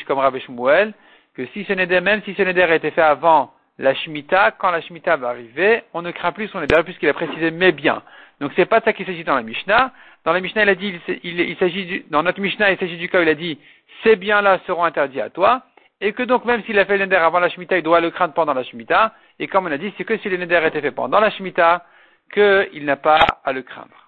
comme 0.08 0.18
Rabbi 0.18 0.40
Shmuel, 0.42 0.94
que 1.36 1.46
si 1.54 1.64
ce 1.66 1.74
neder, 1.74 2.02
même 2.02 2.24
si 2.24 2.34
ce 2.34 2.42
neder 2.42 2.74
été 2.74 2.90
fait 2.92 3.02
avant 3.02 3.54
la 3.78 3.94
Shemitah, 3.94 4.52
quand 4.58 4.72
la 4.72 4.82
Shemitah 4.82 5.18
va 5.18 5.30
arriver, 5.30 5.84
on 5.94 6.02
ne 6.02 6.10
craint 6.10 6.32
plus 6.32 6.48
son 6.48 6.60
neder 6.60 6.82
puisqu'il 6.84 7.10
a 7.10 7.14
précisé 7.14 7.52
mes 7.52 7.72
biens. 7.72 8.02
Donc 8.42 8.52
c'est 8.56 8.66
pas 8.66 8.82
ça 8.82 8.94
qu'il 8.94 9.06
s'agit 9.06 9.24
dans 9.24 9.36
la 9.36 9.44
Mishnah. 9.44 9.92
Dans 10.28 10.34
la 10.34 10.42
Mishnah, 10.42 10.64
il 10.64 10.70
a 10.70 10.76
dit, 10.76 10.94
il, 11.24 11.56
s'agit 11.56 12.04
dans 12.10 12.22
notre 12.22 12.42
Mishnah, 12.42 12.72
il 12.72 12.78
s'agit 12.78 12.98
du 12.98 13.08
cas 13.08 13.20
où 13.20 13.22
il 13.22 13.30
a 13.30 13.34
dit, 13.34 13.58
ces 14.04 14.18
biens-là 14.18 14.60
seront 14.68 14.84
interdits 14.84 15.22
à 15.22 15.30
toi, 15.30 15.62
et 16.02 16.12
que 16.12 16.22
donc 16.22 16.44
même 16.44 16.62
s'il 16.66 16.78
a 16.80 16.84
fait 16.84 16.98
le 16.98 17.06
neder 17.06 17.16
avant 17.16 17.40
la 17.40 17.48
Shemitah, 17.48 17.78
il 17.78 17.82
doit 17.82 18.02
le 18.02 18.12
craindre 18.12 18.34
pendant 18.34 18.54
la 18.54 18.64
Shemitah, 18.64 19.14
et 19.40 19.48
comme 19.48 19.68
on 19.68 19.72
a 19.72 19.78
dit, 19.78 19.94
c'est 19.98 20.04
que 20.04 20.18
si 20.18 20.28
le 20.28 20.36
neder 20.36 20.60
était 20.66 20.82
fait 20.82 20.92
pendant 20.92 21.22
la 21.22 21.30
Shemitah, 21.30 21.86
qu'il 22.34 22.84
n'a 22.84 22.98
pas 22.98 23.22
à 23.46 23.54
le 23.54 23.62
craindre. 23.62 24.06